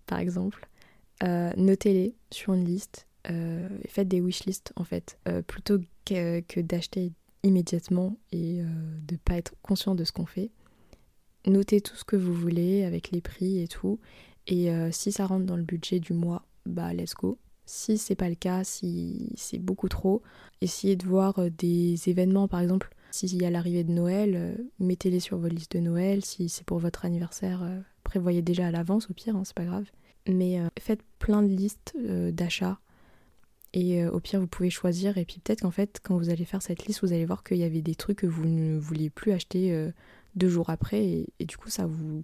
par 0.06 0.18
exemple. 0.18 0.68
Notez-les 1.22 2.16
sur 2.32 2.52
une 2.54 2.64
liste 2.64 3.06
euh, 3.30 3.68
faites 3.86 4.08
des 4.08 4.20
wishlists 4.20 4.72
en 4.76 4.84
fait, 4.84 5.18
euh, 5.28 5.42
plutôt 5.42 5.78
que, 6.04 6.60
d'acheter 6.60 7.12
immédiatement 7.44 8.16
et 8.32 8.60
euh, 8.60 8.64
de 9.06 9.16
pas 9.16 9.36
être 9.36 9.54
conscient 9.62 9.94
de 9.94 10.04
ce 10.04 10.12
qu'on 10.12 10.26
fait. 10.26 10.50
Notez 11.46 11.80
tout 11.80 11.96
ce 11.96 12.04
que 12.04 12.16
vous 12.16 12.34
voulez 12.34 12.84
avec 12.84 13.10
les 13.10 13.20
prix 13.20 13.60
et 13.60 13.68
tout, 13.68 13.98
et 14.46 14.70
si 14.92 15.10
ça 15.10 15.26
rentre 15.26 15.44
dans 15.44 15.56
le 15.56 15.62
budget 15.62 15.98
du 15.98 16.12
mois, 16.12 16.44
bah 16.66 16.92
let's 16.94 17.14
go. 17.14 17.36
Si 17.64 17.98
c'est 17.98 18.14
pas 18.14 18.28
le 18.28 18.36
cas, 18.36 18.62
si 18.62 19.32
c'est 19.36 19.58
beaucoup 19.58 19.88
trop, 19.88 20.22
essayez 20.60 20.94
de 20.94 21.04
voir 21.04 21.50
des 21.50 21.96
événements 22.08 22.46
par 22.46 22.60
exemple. 22.60 22.94
S'il 23.10 23.42
y 23.42 23.44
a 23.44 23.50
l'arrivée 23.50 23.82
de 23.82 23.90
Noël, 23.90 24.56
mettez-les 24.78 25.18
sur 25.18 25.36
vos 25.36 25.48
listes 25.48 25.72
de 25.72 25.80
Noël. 25.80 26.24
Si 26.24 26.48
c'est 26.48 26.64
pour 26.64 26.78
votre 26.78 27.04
anniversaire, 27.04 27.68
prévoyez 28.04 28.42
déjà 28.42 28.68
à 28.68 28.70
l'avance 28.70 29.10
au 29.10 29.14
pire, 29.14 29.34
hein, 29.34 29.42
c'est 29.44 29.56
pas 29.56 29.64
grave. 29.64 29.90
Mais 30.28 30.60
faites 30.78 31.02
plein 31.18 31.42
de 31.42 31.48
listes 31.48 31.96
d'achats 32.30 32.78
et 33.74 34.02
euh, 34.02 34.10
au 34.10 34.20
pire, 34.20 34.40
vous 34.40 34.46
pouvez 34.46 34.70
choisir. 34.70 35.18
Et 35.18 35.24
puis 35.24 35.40
peut-être 35.40 35.62
qu'en 35.62 35.70
fait, 35.70 36.00
quand 36.02 36.16
vous 36.16 36.30
allez 36.30 36.44
faire 36.44 36.62
cette 36.62 36.86
liste, 36.86 37.00
vous 37.02 37.12
allez 37.12 37.24
voir 37.24 37.42
qu'il 37.42 37.58
y 37.58 37.64
avait 37.64 37.82
des 37.82 37.94
trucs 37.94 38.18
que 38.18 38.26
vous 38.26 38.44
ne 38.44 38.78
vouliez 38.78 39.10
plus 39.10 39.32
acheter 39.32 39.72
euh, 39.72 39.90
deux 40.34 40.48
jours 40.48 40.70
après. 40.70 41.26
Et, 41.38 41.46
du 41.46 41.56
coup, 41.56 41.70
ça 41.70 41.86
vous, 41.86 42.22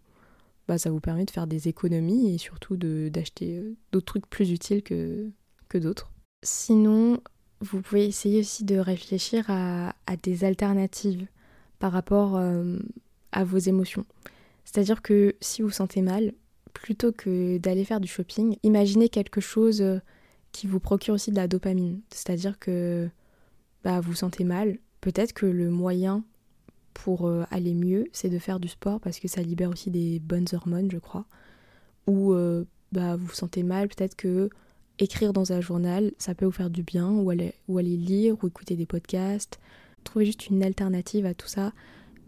bah, 0.67 0.79
ça 0.79 0.91
vous 0.91 1.01
permet 1.01 1.25
de 1.25 1.31
faire 1.31 1.47
des 1.47 1.69
économies 1.69 2.35
et 2.35 2.39
surtout 2.39 2.77
d'acheter 2.77 3.59
euh, 3.59 3.77
d'autres 3.93 4.07
trucs 4.07 4.29
plus 4.29 4.51
utiles 4.51 4.83
que, 4.83 5.31
d'autres. 5.75 6.13
Sinon, 6.43 7.21
vous 7.61 7.81
pouvez 7.83 8.07
essayer 8.07 8.41
aussi 8.41 8.65
de 8.65 8.79
réfléchir 8.79 9.45
à, 9.49 9.95
à 10.07 10.17
des 10.17 10.45
alternatives 10.45 11.27
par 11.79 11.93
rapport 11.93 12.41
à 13.33 13.45
vos 13.45 13.59
émotions. 13.59 14.05
C'est-à-dire 14.65 15.03
que 15.03 15.37
si 15.41 15.63
vous 15.63 15.71
sentez 15.71 16.03
mal, 16.03 16.33
plutôt 16.73 17.13
que 17.13 17.59
d'aller 17.59 17.85
faire 17.85 18.01
du 18.01 18.09
shopping, 18.09 18.57
imaginez 18.65 19.09
quelque 19.09 19.41
chose 19.41 20.01
qui 20.53 20.67
vous 20.67 20.81
procure 20.81 21.15
aussi 21.15 21.31
de 21.31 21.37
la 21.37 21.49
dopamine. 21.49 22.01
C'est-à-dire 22.11 22.59
que 22.59 23.09
bah, 23.85 24.01
vous 24.01 24.15
sentez 24.15 24.45
mal. 24.45 24.79
Peut-être 25.01 25.33
que 25.33 25.47
le 25.47 25.71
moyen 25.71 26.25
pour 26.99 27.29
euh, 27.29 27.45
aller 27.51 27.75
mieux, 27.75 28.07
c'est 28.13 28.29
de 28.29 28.39
faire 28.39 28.59
du 28.59 28.69
sport 28.69 29.01
parce 29.01 29.21
que 29.21 29.29
ça 29.29 29.41
libère 29.41 29.71
aussi 29.71 29.91
des 29.91 30.19
bonnes 30.19 30.47
hormones, 30.53 30.91
je 30.91 30.99
crois. 30.99 31.27
Ou 32.07 32.33
euh, 32.33 32.65
bah, 32.93 33.17
vous 33.17 33.27
vous 33.27 33.35
sentez 33.35 33.63
mal, 33.63 33.89
peut-être 33.89 34.17
que 34.17 34.51
écrire 34.99 35.33
dans 35.33 35.53
un 35.53 35.61
journal, 35.61 36.13
ça 36.19 36.35
peut 36.35 36.45
vous 36.45 36.53
faire 36.53 36.71
du 36.71 36.83
bien, 36.83 37.09
ou 37.09 37.31
aller, 37.31 37.53
lire, 37.69 38.37
ou 38.43 38.49
écouter 38.49 38.75
des 38.75 38.87
podcasts. 38.87 39.61
Trouver 40.03 40.27
juste 40.27 40.49
une 40.49 40.63
alternative 40.65 41.25
à 41.25 41.35
tout 41.35 41.47
ça, 41.47 41.73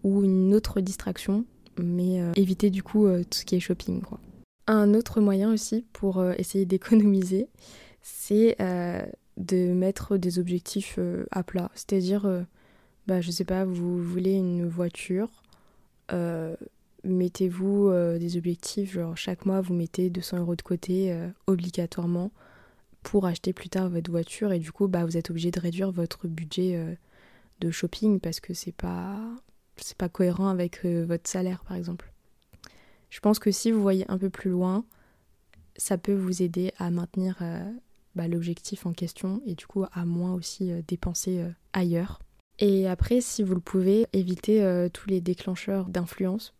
ou 0.04 0.22
une 0.22 0.54
autre 0.54 0.80
distraction, 0.80 1.44
mais 1.76 2.20
euh, 2.20 2.32
éviter 2.36 2.70
du 2.70 2.84
coup 2.84 3.08
tout 3.08 3.38
ce 3.38 3.44
qui 3.44 3.56
est 3.56 3.60
shopping. 3.60 4.02
Quoi. 4.02 4.20
Un 4.68 4.94
autre 4.94 5.20
moyen 5.20 5.52
aussi 5.52 5.84
pour 5.92 6.24
essayer 6.38 6.64
d'économiser, 6.64 7.48
c'est 8.02 8.56
de 9.36 9.72
mettre 9.72 10.16
des 10.16 10.38
objectifs 10.38 10.98
à 11.30 11.42
plat. 11.42 11.70
C'est-à-dire 11.74 12.44
bah, 13.10 13.20
je 13.20 13.32
sais 13.32 13.44
pas, 13.44 13.64
vous 13.64 14.00
voulez 14.02 14.34
une 14.34 14.68
voiture, 14.68 15.42
euh, 16.12 16.54
mettez-vous 17.02 17.88
euh, 17.88 18.18
des 18.18 18.36
objectifs, 18.36 18.92
genre 18.92 19.16
chaque 19.16 19.46
mois 19.46 19.60
vous 19.60 19.74
mettez 19.74 20.10
200 20.10 20.38
euros 20.38 20.54
de 20.54 20.62
côté 20.62 21.12
euh, 21.12 21.28
obligatoirement 21.48 22.30
pour 23.02 23.26
acheter 23.26 23.52
plus 23.52 23.68
tard 23.68 23.88
votre 23.88 24.12
voiture 24.12 24.52
et 24.52 24.60
du 24.60 24.70
coup 24.70 24.86
bah, 24.86 25.04
vous 25.04 25.16
êtes 25.16 25.30
obligé 25.30 25.50
de 25.50 25.58
réduire 25.58 25.90
votre 25.90 26.28
budget 26.28 26.98
de 27.60 27.70
shopping 27.70 28.20
parce 28.20 28.38
que 28.38 28.54
c'est 28.54 28.70
pas 28.70 29.18
pas 29.98 30.10
cohérent 30.10 30.48
avec 30.48 30.84
votre 30.84 31.28
salaire 31.28 31.64
par 31.64 31.76
exemple. 31.76 32.12
Je 33.08 33.18
pense 33.18 33.40
que 33.40 33.50
si 33.50 33.72
vous 33.72 33.80
voyez 33.82 34.04
un 34.08 34.18
peu 34.18 34.30
plus 34.30 34.50
loin, 34.50 34.84
ça 35.76 35.96
peut 35.96 36.14
vous 36.14 36.42
aider 36.42 36.72
à 36.78 36.90
maintenir 36.90 37.38
bah, 38.20 38.28
l'objectif 38.28 38.86
en 38.86 38.92
question 38.92 39.40
et 39.46 39.54
du 39.54 39.66
coup 39.66 39.84
à 39.92 40.04
moins 40.04 40.34
aussi 40.34 40.70
dépenser 40.86 41.44
ailleurs. 41.72 42.20
Et 42.60 42.86
après, 42.86 43.22
si 43.22 43.42
vous 43.42 43.54
le 43.54 43.60
pouvez, 43.60 44.06
évitez 44.12 44.62
euh, 44.62 44.90
tous 44.90 45.08
les 45.08 45.22
déclencheurs 45.22 45.88
d'influence. 45.88 46.54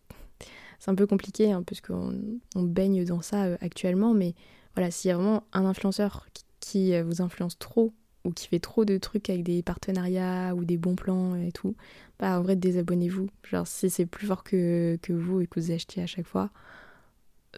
C'est 0.79 0.89
un 0.89 0.95
peu 0.95 1.05
compliqué 1.05 1.51
hein, 1.51 1.61
puisqu'on 1.61 2.19
on 2.55 2.63
baigne 2.63 3.05
dans 3.05 3.21
ça 3.21 3.43
euh, 3.43 3.57
actuellement, 3.61 4.15
mais 4.15 4.33
voilà, 4.73 4.89
s'il 4.89 5.09
y 5.09 5.11
a 5.11 5.15
vraiment 5.15 5.43
un 5.53 5.65
influenceur 5.65 6.27
qui, 6.59 6.95
euh, 6.95 7.03
vous 7.03 7.21
influence 7.21 7.57
trop 7.59 7.93
ou 8.25 8.31
qui 8.31 8.47
fait 8.47 8.59
trop 8.59 8.83
de 8.83 8.97
trucs 8.97 9.29
avec 9.29 9.43
des 9.43 9.61
partenariats 9.61 10.55
ou 10.55 10.65
des 10.65 10.77
bons 10.77 10.95
plans 10.95 11.35
et 11.35 11.51
tout, 11.51 11.75
bah 12.19 12.39
en 12.39 12.41
vrai 12.41 12.55
désabonnez-vous. 12.55 13.27
Genre 13.43 13.67
si 13.67 13.89
c'est 13.91 14.05
plus 14.07 14.27
fort 14.27 14.43
que, 14.43 14.97
que 15.03 15.13
vous 15.13 15.41
et 15.41 15.47
que 15.47 15.59
vous 15.59 15.71
achetez 15.71 16.01
à 16.01 16.07
chaque 16.07 16.27
fois, 16.27 16.49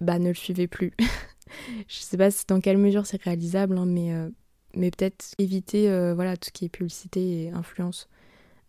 bah 0.02 0.20
ne 0.20 0.30
le 0.30 0.34
suivez 0.34 0.68
plus. 0.68 0.92
Je 1.88 1.96
sais 2.00 2.18
pas 2.18 2.30
dans 2.48 2.60
quelle 2.60 2.78
mesure 2.78 3.06
c'est 3.06 3.22
réalisable, 3.22 3.78
hein, 3.78 3.86
mais, 3.86 4.12
mais 4.76 4.92
peut-être 4.92 5.36
éviter 5.38 5.88
voilà, 6.14 6.38
tout 6.38 6.48
ce 6.48 6.52
qui 6.52 6.66
est 6.66 6.70
publicité 6.70 7.44
et 7.44 7.50
influence 7.52 8.08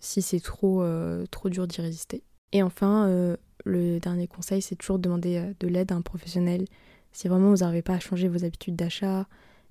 si 0.05 0.23
c'est 0.23 0.41
trop, 0.41 0.83
euh, 0.83 1.25
trop 1.31 1.49
dur 1.49 1.67
d'y 1.67 1.81
résister. 1.81 2.23
Et 2.53 2.63
enfin, 2.63 3.09
euh, 3.09 3.37
le 3.65 3.99
dernier 3.99 4.29
conseil, 4.29 4.63
c'est 4.63 4.77
toujours 4.77 4.99
de 4.99 5.05
demander 5.05 5.39
euh, 5.39 5.53
de 5.61 5.67
l'aide 5.67 5.93
à 5.93 5.97
un 5.97 6.03
professionnel. 6.03 6.67
Si 7.13 7.27
vraiment 7.29 7.51
vous 7.51 7.59
n'arrivez 7.59 7.83
pas 7.83 7.95
à 7.95 8.01
changer 8.01 8.29
vos 8.29 8.45
habitudes 8.45 8.77
d'achat 8.77 9.27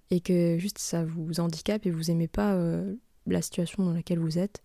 et 0.10 0.20
que 0.20 0.58
juste 0.58 0.80
ça 0.80 1.06
vous 1.06 1.40
handicape 1.40 1.86
et 1.86 1.92
vous 1.92 2.12
aimez 2.12 2.28
pas 2.28 2.58
la 3.28 3.42
situation 3.42 3.84
dans 3.84 3.94
laquelle 3.94 4.20
vous 4.20 4.38
êtes, 4.38 4.62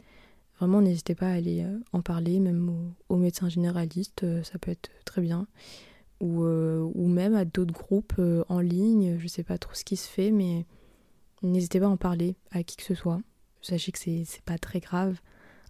vraiment 0.58 0.80
n'hésitez 0.80 1.16
pas 1.16 1.26
à 1.26 1.32
aller 1.32 1.66
en 1.92 2.02
parler, 2.02 2.38
même 2.38 2.92
au, 3.08 3.16
médecin 3.16 3.48
généraliste, 3.48 4.24
ça 4.44 4.58
peut 4.60 4.70
être 4.70 4.90
très 5.04 5.22
bien. 5.22 5.48
Ou 6.20 6.44
à 7.34 7.44
d'autres 7.44 7.72
groupes 7.72 8.20
en 8.48 8.60
ligne, 8.60 9.18
je 9.18 9.28
sais 9.28 9.42
pas 9.42 9.58
trop 9.58 9.74
ce 9.74 9.84
qui 9.84 9.96
se 9.96 10.08
fait, 10.08 10.30
mais 10.30 10.66
n'hésitez 11.42 11.80
pas 11.80 11.86
à 11.86 11.90
en 11.90 11.96
parler 11.96 12.36
à 12.50 12.62
qui 12.62 12.76
que 12.76 12.82
ce 12.82 12.94
soit. 12.94 13.20
Sachez 13.60 13.92
que 13.92 13.98
c'est 13.98 14.42
pas 14.44 14.58
très 14.58 14.80
grave. 14.80 15.18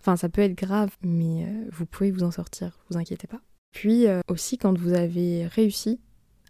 Enfin, 0.01 0.17
ça 0.17 0.29
peut 0.29 0.43
être 0.43 0.57
grave, 0.57 0.91
mais 1.03 1.45
euh, 1.45 1.69
vous 1.73 1.87
pouvez 1.87 2.11
vous 2.11 2.23
en 2.23 2.31
sortir, 2.31 2.79
vous 2.89 2.97
inquiétez 2.97 3.27
pas. 3.27 3.41
Puis 3.73 4.07
euh, 4.07 4.21
aussi, 4.29 4.59
quand 4.59 4.77
vous 4.77 4.93
avez 4.93 5.47
réussi 5.47 6.01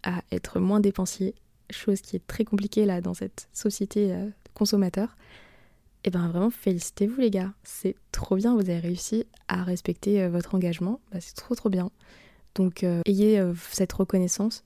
à 0.03 0.21
être 0.31 0.59
moins 0.59 0.79
dépensier, 0.79 1.35
chose 1.71 2.01
qui 2.01 2.15
est 2.15 2.25
très 2.25 2.45
compliquée 2.45 2.85
là 2.85 3.01
dans 3.01 3.13
cette 3.13 3.49
société 3.53 4.13
euh, 4.13 4.29
consommateur, 4.53 5.15
et 6.05 6.07
eh 6.07 6.11
ben 6.11 6.29
vraiment 6.29 6.49
félicitez-vous 6.49 7.19
les 7.19 7.29
gars, 7.29 7.53
c'est 7.63 7.95
trop 8.13 8.37
bien, 8.37 8.53
vous 8.53 8.61
avez 8.61 8.79
réussi 8.79 9.25
à 9.49 9.63
respecter 9.63 10.25
votre 10.29 10.55
engagement, 10.55 11.01
bah, 11.11 11.19
c'est 11.19 11.35
trop 11.35 11.55
trop 11.55 11.67
bien. 11.67 11.91
Donc 12.55 12.85
ayez 13.05 13.43
cette 13.73 13.91
reconnaissance 13.91 14.63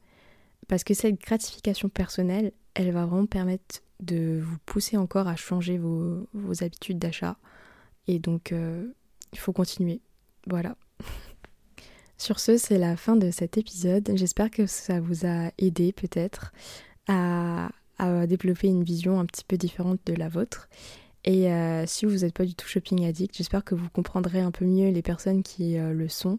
parce 0.68 0.84
que 0.84 0.94
cette 0.94 1.20
gratification 1.20 1.90
personnelle, 1.90 2.52
elle 2.74 2.92
va 2.92 3.06
vraiment 3.06 3.26
permettre 3.26 3.82
de 4.00 4.40
vous 4.42 4.58
pousser 4.66 4.98
encore 4.98 5.28
à 5.28 5.36
changer 5.36 5.78
vos 5.78 6.28
habitudes 6.64 7.00
d'achat, 7.00 7.38
et 8.08 8.20
donc, 8.20 8.52
euh, 8.52 8.86
il 9.32 9.40
faut 9.40 9.54
continuer. 9.54 10.02
Voilà. 10.48 10.76
Sur 12.18 12.40
ce, 12.40 12.58
c'est 12.58 12.78
la 12.78 12.96
fin 12.96 13.16
de 13.16 13.32
cet 13.32 13.58
épisode. 13.58 14.12
J'espère 14.16 14.52
que 14.52 14.66
ça 14.66 15.00
vous 15.00 15.26
a 15.26 15.52
aidé 15.58 15.92
peut-être 15.92 16.54
à, 17.08 17.70
développer 18.28 18.68
une 18.68 18.84
vision 18.84 19.18
un 19.18 19.26
petit 19.26 19.46
peu 19.46 19.56
différente 19.56 20.00
de 20.06 20.14
la 20.14 20.28
vôtre. 20.28 20.68
Et 21.24 21.50
euh, 21.54 21.86
si 21.86 22.06
vous 22.06 22.18
n'êtes 22.18 22.34
pas 22.34 22.44
du 22.44 22.54
tout 22.54 22.68
shopping 22.68 23.06
addict, 23.06 23.38
j'espère 23.38 23.64
que 23.64 23.76
vous 23.76 23.90
comprendrez 23.90 24.42
un 24.42 24.52
peu 24.52 24.66
mieux 24.66 24.90
les 24.90 25.02
personnes 25.02 25.42
qui 25.42 25.78
euh, 25.78 25.94
le 25.94 26.10
sont. 26.10 26.38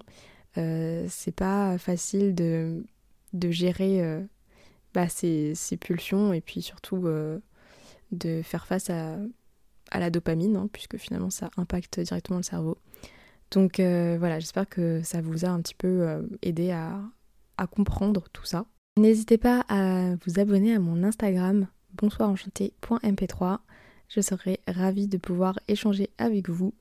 c'est 0.54 1.34
pas 1.34 1.78
facile 1.78 2.34
de, 2.34 2.84
de 3.34 3.50
gérer 3.50 4.02
bah, 4.94 5.08
ces, 5.08 5.54
pulsions 5.78 6.32
et 6.32 6.40
puis 6.40 6.62
surtout 6.62 7.06
de 8.12 8.42
faire 8.42 8.66
face 8.66 8.88
à 8.90 9.18
la 9.92 10.10
dopamine, 10.10 10.56
hein, 10.56 10.68
puisque 10.72 10.96
finalement 10.96 11.30
ça 11.30 11.50
impacte 11.56 12.00
directement 12.00 12.38
le 12.38 12.42
cerveau. 12.42 12.78
Donc 13.50 13.78
euh, 13.78 14.16
voilà, 14.18 14.40
j'espère 14.40 14.68
que 14.68 15.02
ça 15.02 15.20
vous 15.20 15.44
a 15.44 15.48
un 15.48 15.60
petit 15.60 15.74
peu 15.74 16.02
euh, 16.02 16.22
aidé 16.42 16.70
à, 16.70 17.00
comprendre 17.70 18.24
tout 18.32 18.44
ça. 18.44 18.66
N'hésitez 18.98 19.38
pas 19.38 19.64
à 19.68 20.16
vous 20.26 20.38
abonner 20.38 20.74
à 20.74 20.80
mon 20.80 21.02
Instagram 21.02 21.66
bonsoirenchanté.mp3. 21.94 23.58
Je 24.08 24.20
serai 24.20 24.60
ravie 24.68 25.06
de 25.06 25.16
pouvoir 25.16 25.58
échanger 25.68 26.10
avec 26.18 26.50
vous. 26.50 26.74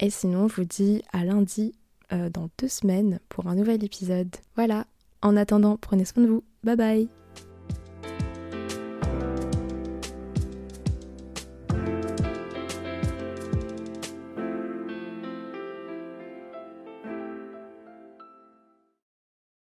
Et 0.00 0.10
sinon, 0.10 0.48
je 0.48 0.56
vous 0.56 0.64
dis 0.64 1.02
à 1.12 1.24
lundi 1.24 1.74
euh, 2.12 2.28
dans 2.28 2.50
deux 2.58 2.68
semaines 2.68 3.20
pour 3.28 3.46
un 3.46 3.54
nouvel 3.54 3.82
épisode. 3.84 4.34
Voilà, 4.56 4.86
en 5.24 5.36
attendant, 5.36 5.76
prenez 5.80 6.04
soin 6.04 6.22
de 6.22 6.28
vous. 6.28 6.44
Bye 6.62 6.76
bye 6.76 7.23